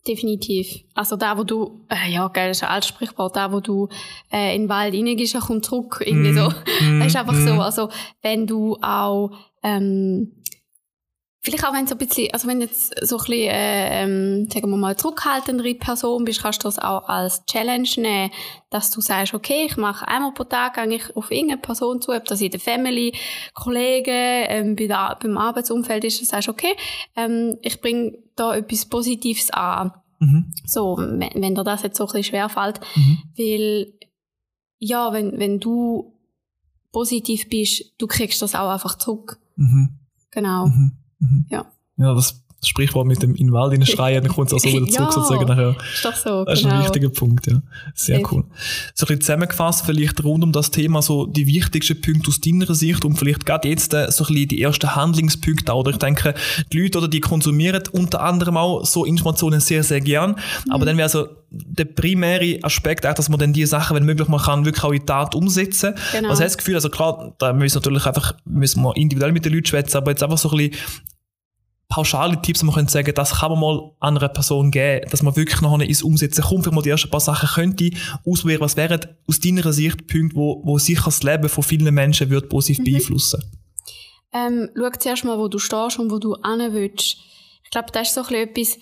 Definitiv. 0.06 0.82
Also 0.94 1.14
da, 1.14 1.38
wo 1.38 1.44
du, 1.44 1.84
äh, 1.88 2.10
ja, 2.10 2.26
geil, 2.26 2.48
das 2.48 2.58
ist 2.58 2.64
ein 2.64 2.70
altes 2.70 2.88
Sprichwort, 2.88 3.36
da, 3.36 3.52
wo 3.52 3.60
du 3.60 3.88
äh, 4.32 4.54
in 4.56 4.62
den 4.62 4.68
Wald 4.68 4.94
reingehst, 4.94 5.38
kommt 5.38 5.64
zurück, 5.64 6.02
irgendwie 6.04 6.32
mm. 6.32 6.34
so. 6.34 6.48
Mm. 6.84 6.98
Das 6.98 7.08
ist 7.08 7.16
einfach 7.16 7.34
mm. 7.34 7.46
so. 7.46 7.52
Also 7.60 7.88
wenn 8.20 8.48
du 8.48 8.76
auch 8.82 9.30
ähm, 9.62 10.32
Vielleicht 11.44 11.66
auch 11.66 11.72
wenn 11.72 11.88
so 11.88 11.96
ein 11.96 11.98
bisschen, 11.98 12.32
also 12.32 12.46
wenn 12.46 12.60
jetzt 12.60 12.94
so 13.04 13.16
ein 13.16 13.24
bisschen, 13.24 13.50
äh, 13.50 14.04
ähm, 14.04 14.48
sagen 14.48 14.70
wir 14.70 14.76
mal, 14.76 14.96
zurückhaltendere 14.96 15.74
Person 15.74 16.24
bist, 16.24 16.40
kannst 16.40 16.62
du 16.62 16.68
das 16.68 16.78
auch 16.78 17.08
als 17.08 17.44
Challenge 17.46 17.88
nehmen, 17.96 18.30
dass 18.70 18.92
du 18.92 19.00
sagst, 19.00 19.34
okay, 19.34 19.66
ich 19.66 19.76
mache 19.76 20.06
einmal 20.06 20.32
pro 20.34 20.44
Tag 20.44 20.78
eigentlich 20.78 21.16
auf 21.16 21.32
irgendeine 21.32 21.60
Person 21.60 22.00
zu, 22.00 22.12
ob 22.12 22.24
das 22.26 22.40
in 22.40 22.52
der 22.52 22.60
Family, 22.60 23.12
Kollegen, 23.54 24.12
ähm, 24.12 24.76
bei 24.76 24.86
der, 24.86 25.18
beim 25.20 25.36
Arbeitsumfeld 25.36 26.04
ist, 26.04 26.20
du 26.20 26.24
sagst, 26.24 26.48
okay, 26.48 26.76
ähm, 27.16 27.58
ich 27.62 27.80
bringe 27.80 28.18
da 28.36 28.54
etwas 28.54 28.86
Positives 28.86 29.50
an. 29.50 29.90
Mhm. 30.20 30.52
So, 30.64 30.96
wenn, 30.96 31.30
wenn 31.34 31.56
dir 31.56 31.64
das 31.64 31.82
jetzt 31.82 31.96
so 31.96 32.04
ein 32.04 32.06
bisschen 32.06 32.22
schwerfällt, 32.22 32.78
mhm. 32.94 33.18
weil, 33.36 33.92
ja, 34.78 35.12
wenn, 35.12 35.40
wenn 35.40 35.58
du 35.58 36.16
positiv 36.92 37.48
bist, 37.48 37.94
du 37.98 38.06
kriegst 38.06 38.40
das 38.42 38.54
auch 38.54 38.70
einfach 38.70 38.96
zurück. 38.96 39.40
Mhm. 39.56 39.98
Genau. 40.30 40.66
Mhm. 40.66 41.01
Mhm. 41.22 41.46
Ja. 41.48 41.66
Ja, 41.96 42.14
das 42.14 42.42
Sprichwort 42.64 43.06
mit 43.06 43.22
dem 43.22 43.34
in 43.34 43.48
den 43.48 43.52
Wald 43.52 43.88
schreien, 43.88 44.22
dann 44.22 44.32
kommt 44.32 44.48
es 44.48 44.54
auch 44.54 44.60
so 44.60 44.68
wieder 44.68 44.86
zurück, 44.86 45.08
ja, 45.08 45.12
sozusagen 45.12 45.46
nachher. 45.46 45.76
Ist 45.92 46.04
doch 46.04 46.14
so, 46.14 46.44
Das 46.44 46.58
ist 46.58 46.64
genau. 46.64 46.76
ein 46.76 46.84
wichtiger 46.84 47.10
Punkt, 47.10 47.46
ja. 47.46 47.60
Sehr 47.94 48.18
Echt. 48.18 48.30
cool. 48.30 48.44
So 48.94 49.04
ein 49.04 49.08
bisschen 49.08 49.20
zusammengefasst, 49.20 49.84
vielleicht 49.84 50.22
rund 50.22 50.44
um 50.44 50.52
das 50.52 50.70
Thema, 50.70 51.02
so 51.02 51.26
die 51.26 51.46
wichtigsten 51.46 52.00
Punkte 52.00 52.28
aus 52.28 52.40
deiner 52.40 52.72
Sicht 52.74 53.04
und 53.04 53.16
vielleicht 53.16 53.46
gerade 53.46 53.68
jetzt 53.68 53.92
äh, 53.94 54.10
so 54.10 54.24
ein 54.24 54.34
bisschen 54.34 54.48
die 54.48 54.62
ersten 54.62 54.94
Handlungspunkte, 54.94 55.72
oder 55.72 55.90
ich 55.90 55.98
denke, 55.98 56.34
die 56.72 56.82
Leute, 56.82 56.98
oder 56.98 57.08
die 57.08 57.20
konsumieren 57.20 57.82
unter 57.92 58.22
anderem 58.22 58.56
auch 58.56 58.84
so 58.84 59.04
Informationen 59.04 59.60
sehr, 59.60 59.82
sehr 59.82 60.00
gern, 60.00 60.36
mhm. 60.66 60.72
aber 60.72 60.86
dann 60.86 60.96
wäre 60.96 61.08
so 61.08 61.26
der 61.50 61.84
primäre 61.84 62.58
Aspekt 62.62 63.06
auch, 63.06 63.14
dass 63.14 63.28
man 63.28 63.38
dann 63.38 63.52
die 63.52 63.66
Sachen, 63.66 63.94
wenn 63.94 64.04
möglich, 64.04 64.28
man 64.28 64.40
kann 64.40 64.64
wirklich 64.64 64.84
auch 64.84 64.92
in 64.92 65.04
Tat 65.04 65.34
umsetzen. 65.34 65.94
Genau. 66.12 66.30
Also, 66.30 66.40
ich 66.40 66.44
habe 66.44 66.44
das 66.44 66.58
Gefühl, 66.58 66.74
also 66.76 66.88
klar, 66.88 67.34
da 67.38 67.52
müssen 67.52 67.74
wir 67.74 67.80
natürlich 67.80 68.06
einfach, 68.06 68.34
müssen 68.46 68.82
wir 68.82 68.96
individuell 68.96 69.32
mit 69.32 69.44
den 69.44 69.52
Leuten 69.52 69.66
schwätzen, 69.66 69.98
aber 69.98 70.12
jetzt 70.12 70.22
einfach 70.22 70.38
so 70.38 70.50
ein 70.50 70.56
bisschen 70.56 70.76
pauschale 71.92 72.40
Tipps, 72.40 72.62
man 72.62 72.74
könnte 72.74 72.90
sagen, 72.90 73.12
das 73.14 73.40
kann 73.40 73.50
man 73.50 73.60
mal 73.60 73.90
einer 74.00 74.26
Person 74.28 74.70
geben, 74.70 75.06
dass 75.10 75.22
man 75.22 75.36
wirklich 75.36 75.60
noch 75.60 75.78
ins 75.78 76.02
Umsetzen 76.02 76.42
kommt, 76.42 76.64
vielleicht 76.64 76.74
mal 76.74 76.80
die 76.80 76.88
ersten 76.88 77.10
paar 77.10 77.20
Sachen 77.20 77.48
könnte 77.50 77.90
ausprobieren. 78.24 78.62
Was 78.62 78.78
wären 78.78 79.00
aus 79.28 79.40
deiner 79.40 79.70
Sicht 79.74 80.06
Punkte, 80.06 80.34
wo, 80.34 80.62
wo 80.64 80.78
sicher 80.78 81.04
das 81.04 81.22
Leben 81.22 81.50
von 81.50 81.62
vielen 81.62 81.92
Menschen 81.92 82.30
wird 82.30 82.48
positiv 82.48 82.78
mhm. 82.78 82.84
beeinflussen? 82.84 83.42
Ähm, 84.32 84.70
schau 84.74 84.90
zuerst 84.98 85.24
mal, 85.26 85.38
wo 85.38 85.48
du 85.48 85.58
stehst 85.58 85.98
und 85.98 86.10
wo 86.10 86.18
du 86.18 86.34
hin 86.34 86.72
willst. 86.72 87.18
Ich 87.62 87.70
glaube, 87.70 87.88
das 87.92 88.08
ist 88.08 88.14
so 88.14 88.22
ein 88.22 88.34
etwas, 88.36 88.78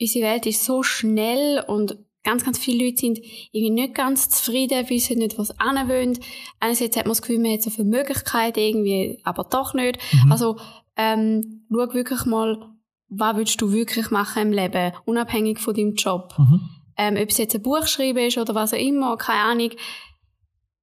unsere 0.00 0.24
Welt 0.24 0.46
ist 0.46 0.64
so 0.64 0.82
schnell 0.82 1.62
und 1.66 1.98
ganz, 2.22 2.46
ganz 2.46 2.58
viele 2.58 2.86
Leute 2.86 2.96
sind 2.96 3.18
irgendwie 3.52 3.82
nicht 3.82 3.94
ganz 3.94 4.30
zufrieden, 4.30 4.88
wissen 4.88 5.18
nicht, 5.18 5.36
was 5.36 5.48
sie 5.48 5.54
wollen. 5.58 6.18
Einerseits 6.60 6.96
hat 6.96 7.04
man 7.04 7.10
das 7.10 7.20
Gefühl, 7.20 7.40
man 7.40 7.52
hat 7.52 7.62
so 7.62 7.68
viele 7.68 7.88
Möglichkeiten 7.88 8.58
irgendwie, 8.58 9.20
aber 9.22 9.44
doch 9.44 9.74
nicht. 9.74 9.98
Mhm. 10.12 10.32
Also, 10.32 10.56
ähm, 10.96 11.63
schau 11.74 11.94
wirklich 11.94 12.24
mal, 12.24 12.74
was 13.08 13.36
willst 13.36 13.60
du 13.60 13.72
wirklich 13.72 14.10
machen 14.10 14.42
im 14.42 14.52
Leben, 14.52 14.92
unabhängig 15.04 15.58
von 15.58 15.74
deinem 15.74 15.94
Job. 15.94 16.34
Mhm. 16.38 16.68
Ähm, 16.96 17.16
ob 17.20 17.28
es 17.28 17.38
jetzt 17.38 17.54
ein 17.54 17.62
Buch 17.62 17.86
schreiben 17.86 18.18
ist 18.18 18.38
oder 18.38 18.54
was 18.54 18.72
auch 18.72 18.78
immer, 18.78 19.16
keine 19.16 19.40
Ahnung. 19.40 19.70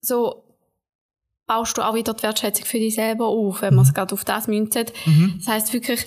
So 0.02 0.44
baust 1.48 1.78
du 1.78 1.82
auch 1.82 1.96
wieder 1.96 2.14
die 2.14 2.24
Wertschätzung 2.24 2.66
für 2.66 2.80
dich 2.80 2.96
selber 2.96 3.28
auf, 3.28 3.62
wenn 3.62 3.76
man 3.76 3.84
es 3.84 3.92
mhm. 3.92 3.96
gerade 3.96 4.14
auf 4.14 4.26
das 4.26 4.48
münzt. 4.48 4.94
Mhm. 5.06 5.36
Das 5.38 5.48
heißt 5.48 5.74
wirklich, 5.74 6.06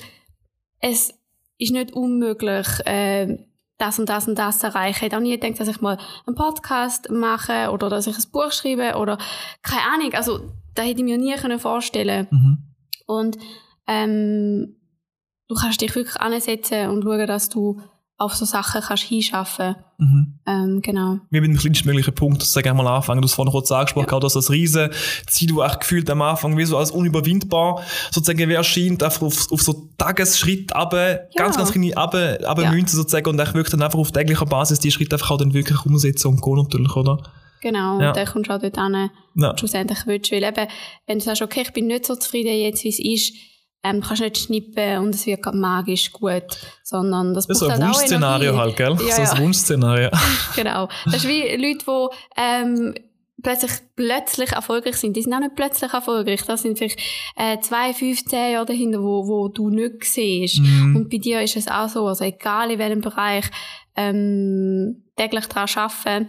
es 0.80 1.14
ist 1.58 1.72
nicht 1.72 1.92
unmöglich, 1.92 2.66
äh, 2.86 3.38
das 3.78 3.98
und 3.98 4.08
das 4.08 4.28
und 4.28 4.38
das 4.38 4.58
zu 4.58 4.68
erreichen. 4.68 4.96
Ich 4.96 5.02
hätte 5.02 5.16
auch 5.16 5.20
nie 5.20 5.38
gedacht, 5.38 5.60
dass 5.60 5.68
ich 5.68 5.80
mal 5.80 5.98
einen 6.26 6.36
Podcast 6.36 7.10
mache 7.10 7.70
oder 7.70 7.88
dass 7.88 8.06
ich 8.06 8.16
ein 8.16 8.30
Buch 8.30 8.52
schreibe 8.52 8.96
oder 8.98 9.18
keine 9.62 9.82
Ahnung. 9.82 10.14
Also, 10.14 10.40
da 10.74 10.82
hätte 10.82 11.00
ich 11.00 11.04
mir 11.04 11.18
nie 11.18 11.36
vorstellen 11.58 12.28
können. 12.28 12.40
Mhm. 12.42 12.58
Und 13.06 13.38
ähm, 13.86 14.76
du 15.48 15.54
kannst 15.54 15.80
dich 15.80 15.94
wirklich 15.94 16.16
ansetzen 16.20 16.88
und 16.90 17.02
schauen, 17.02 17.26
dass 17.26 17.48
du 17.48 17.80
auf 18.16 18.34
so 18.34 18.44
Sachen 18.44 18.80
kannst 18.80 19.02
hinschaffen. 19.04 19.74
Mhm. 19.98 20.38
Ähm, 20.46 20.80
genau. 20.82 21.18
Wir 21.30 21.40
mit 21.40 21.50
dem 21.50 21.58
kleinstmöglichen 21.58 22.14
Punkt, 22.14 22.40
sozusagen 22.40 22.68
einmal 22.68 22.86
anfangen. 22.86 23.20
Du 23.20 23.26
hast 23.26 23.34
vorhin 23.34 23.50
kurz 23.50 23.72
angesprochen, 23.72 24.08
ja. 24.10 24.20
dass 24.20 24.34
das 24.34 24.50
riesen 24.50 24.90
Ziel, 25.26 25.48
du 25.48 25.62
echt 25.62 25.80
gefühlt 25.80 26.08
am 26.10 26.22
Anfang 26.22 26.56
wie 26.56 26.64
so 26.64 26.78
als 26.78 26.92
unüberwindbar 26.92 27.82
sozusagen 28.12 28.48
wie 28.48 28.54
erscheint, 28.54 29.02
einfach 29.02 29.22
auf, 29.22 29.50
auf 29.50 29.62
so 29.62 29.90
Tagesschritt 29.98 30.74
aber 30.74 31.12
ja. 31.12 31.26
ganz, 31.36 31.56
ganz 31.56 31.72
kleine 31.72 31.96
aber, 31.96 32.38
aber 32.44 32.62
ja. 32.62 32.70
Münzen 32.70 32.96
sozusagen 32.96 33.28
und 33.28 33.38
echt 33.40 33.54
wirklich 33.54 33.72
dann 33.72 33.82
einfach 33.82 33.98
auf 33.98 34.12
täglicher 34.12 34.46
Basis 34.46 34.78
die 34.78 34.92
Schritte 34.92 35.16
einfach 35.16 35.32
auch 35.32 35.38
dann 35.38 35.52
wirklich 35.52 35.84
umsetzen 35.84 36.28
und 36.28 36.42
gehen 36.42 36.56
natürlich, 36.56 36.94
oder? 36.94 37.18
Genau, 37.60 37.98
ja. 38.00 38.08
und 38.08 38.16
dann 38.16 38.26
kommst 38.26 38.50
du 38.50 38.54
auch 38.54 38.60
dort 38.60 38.76
hin, 38.76 39.10
ja. 39.36 39.58
schlussendlich 39.58 40.06
willst, 40.06 40.30
weil 40.30 40.44
eben, 40.44 40.68
wenn 41.06 41.18
du 41.18 41.24
sagst, 41.24 41.42
okay, 41.42 41.62
ich 41.62 41.72
bin 41.72 41.86
nicht 41.86 42.06
so 42.06 42.14
zufrieden 42.14 42.54
jetzt, 42.54 42.84
wie 42.84 42.90
es 42.90 42.98
ist, 42.98 43.34
ähm, 43.84 44.00
kannst 44.00 44.22
nicht 44.22 44.38
schnippen 44.38 44.98
und 44.98 45.14
es 45.14 45.26
wird 45.26 45.44
magisch 45.54 46.12
gut, 46.12 46.44
sondern 46.82 47.34
das, 47.34 47.46
das 47.46 47.60
ist 47.60 47.68
ein 47.68 47.72
halt 47.72 47.94
Wunschszenario 47.94 48.56
halt, 48.56 48.76
gell? 48.76 48.96
Ja, 49.06 49.14
so 49.14 49.22
ein 49.22 49.38
ja. 49.38 49.38
Wunschszenario. 49.38 50.10
genau. 50.56 50.88
Das 51.04 51.16
ist 51.16 51.28
wie 51.28 51.42
Leute, 51.54 51.84
die 51.86 52.40
ähm, 52.40 52.94
plötzlich, 53.42 53.72
plötzlich 53.94 54.52
erfolgreich 54.52 54.96
sind. 54.96 55.16
Die 55.16 55.22
sind 55.22 55.34
auch 55.34 55.40
nicht 55.40 55.54
plötzlich 55.54 55.92
erfolgreich. 55.92 56.42
Das 56.42 56.62
sind 56.62 56.78
vielleicht 56.78 56.98
äh, 57.36 57.60
zwei, 57.60 57.92
fünf, 57.92 58.24
zehn 58.24 58.52
Jahre 58.52 58.66
dahinter, 58.66 59.02
wo, 59.02 59.28
wo 59.28 59.48
du 59.48 59.68
nicht 59.68 60.04
siehst. 60.04 60.60
Mhm. 60.60 60.96
Und 60.96 61.10
bei 61.10 61.18
dir 61.18 61.42
ist 61.42 61.56
es 61.56 61.68
auch 61.68 61.88
so. 61.88 62.06
Also 62.06 62.24
egal 62.24 62.70
in 62.70 62.78
welchem 62.78 63.02
Bereich, 63.02 63.44
ähm, 63.96 65.04
täglich 65.16 65.46
daran 65.46 65.68
arbeiten 65.76 66.28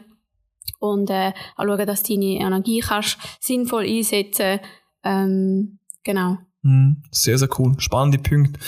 und 0.79 1.09
äh, 1.09 1.31
auch 1.55 1.63
schauen, 1.63 1.87
dass 1.87 2.03
du 2.03 2.13
deine 2.13 2.39
Energie 2.39 2.81
kannst 2.81 3.17
sinnvoll 3.39 3.85
einsetzen 3.85 4.59
ähm, 5.03 5.79
Genau. 6.05 6.37
Mhm. 6.65 6.97
Sehr, 7.11 7.37
sehr 7.37 7.47
cool. 7.59 7.75
Spannende 7.77 8.17
Punkte. 8.17 8.59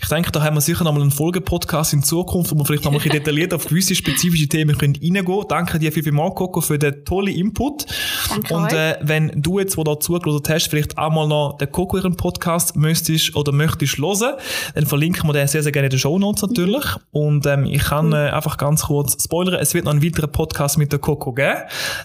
Ich 0.00 0.08
denke, 0.08 0.32
da 0.32 0.42
haben 0.42 0.56
wir 0.56 0.62
sicher 0.62 0.84
nochmal 0.84 1.02
einen 1.02 1.10
Folgepodcast 1.10 1.92
in 1.92 2.02
Zukunft, 2.02 2.50
wo 2.50 2.56
wir 2.56 2.64
vielleicht 2.64 2.84
nochmal 2.84 3.02
detailliert 3.02 3.52
auf 3.52 3.66
gewisse 3.66 3.94
spezifische 3.94 4.48
Themen 4.48 4.78
können 4.78 4.94
reingehen. 4.94 5.44
Danke 5.46 5.78
dir 5.78 5.92
viel, 5.92 6.10
mal, 6.10 6.30
Coco, 6.30 6.62
für 6.62 6.78
den 6.78 7.04
tollen 7.04 7.34
Input. 7.34 7.84
Danke 8.30 8.54
Und 8.54 8.72
äh, 8.72 8.96
wenn 9.02 9.42
du 9.42 9.58
jetzt, 9.58 9.76
wo 9.76 9.84
da 9.84 10.00
zugelassen 10.00 10.42
hast, 10.48 10.68
vielleicht 10.68 10.96
auch 10.96 11.12
mal 11.12 11.28
noch 11.28 11.58
den 11.58 11.70
Coco 11.70 11.98
ihren 11.98 12.16
Podcast 12.16 12.76
möchtest 12.76 13.36
oder 13.36 13.52
möchtest 13.52 13.98
hören, 13.98 14.36
dann 14.74 14.86
verlinken 14.86 15.28
wir 15.28 15.34
den 15.34 15.48
sehr, 15.48 15.62
sehr 15.62 15.72
gerne 15.72 15.88
in 15.88 15.90
den 15.90 15.98
Show 15.98 16.18
Notes 16.18 16.40
natürlich. 16.40 16.84
Und 17.10 17.44
ähm, 17.44 17.66
ich 17.66 17.82
kann 17.82 18.12
äh, 18.14 18.30
einfach 18.30 18.56
ganz 18.56 18.84
kurz 18.84 19.22
spoilern, 19.22 19.60
es 19.60 19.74
wird 19.74 19.84
noch 19.84 19.92
einen 19.92 20.02
weiteren 20.02 20.32
Podcast 20.32 20.78
mit 20.78 20.92
der 20.92 21.00
Coco 21.00 21.34
geben. 21.34 21.58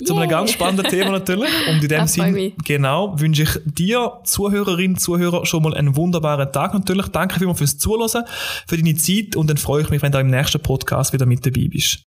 Zu 0.03 0.17
einem 0.17 0.29
ganz 0.29 0.51
spannenden 0.51 0.87
Thema 0.87 1.11
natürlich. 1.11 1.49
Und 1.69 1.81
in 1.81 1.87
dem 1.87 2.07
Sinne, 2.07 2.51
genau, 2.65 3.17
wünsche 3.17 3.43
ich 3.43 3.59
dir, 3.63 4.19
Zuhörerin, 4.25 4.97
Zuhörer, 5.13 5.45
schon 5.45 5.63
mal 5.63 5.73
einen 5.75 5.95
wunderbaren 5.95 6.51
Tag 6.51 6.73
natürlich. 6.73 7.07
Danke 7.07 7.37
vielmals 7.39 7.59
fürs 7.59 7.77
Zuhören, 7.77 8.23
für 8.67 8.77
deine 8.77 8.95
Zeit 8.95 9.35
und 9.35 9.49
dann 9.49 9.57
freue 9.57 9.83
ich 9.83 9.89
mich, 9.89 10.01
wenn 10.01 10.11
du 10.11 10.19
im 10.19 10.27
nächsten 10.27 10.59
Podcast 10.59 11.13
wieder 11.13 11.25
mit 11.25 11.45
dabei 11.45 11.67
bist. 11.69 11.99